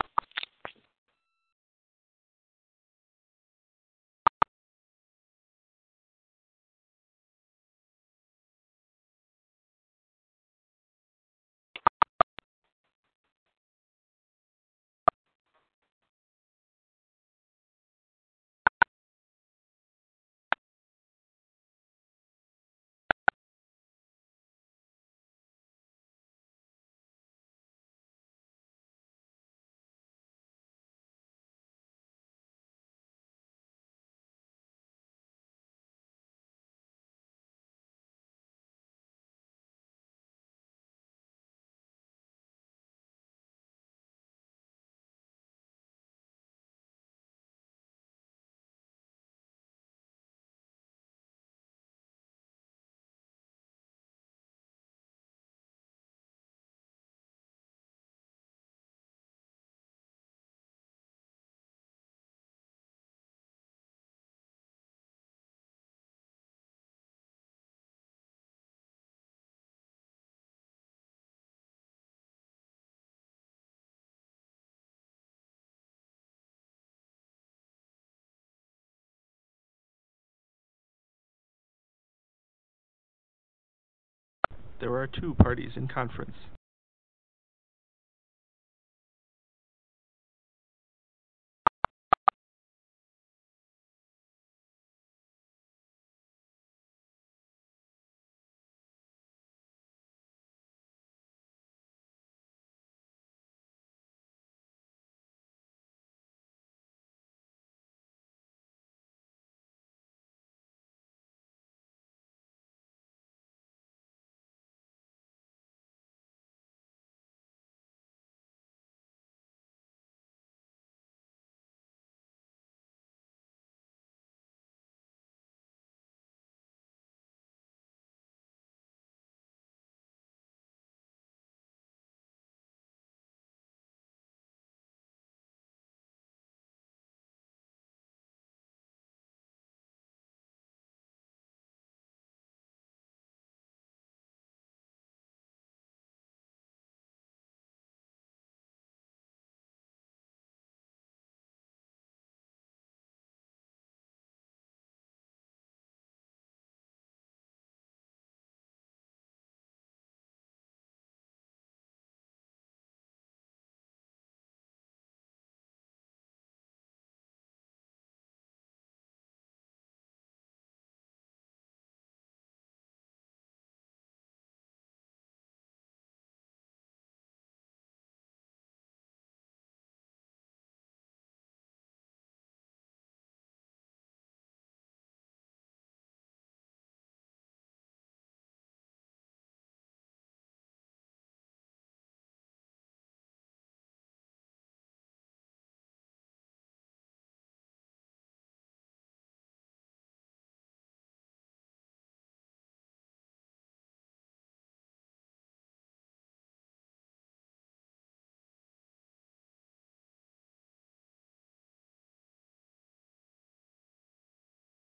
There 84.82 84.96
are 84.96 85.08
two 85.08 85.36
parties 85.36 85.72
in 85.76 85.88
conference. 85.88 86.36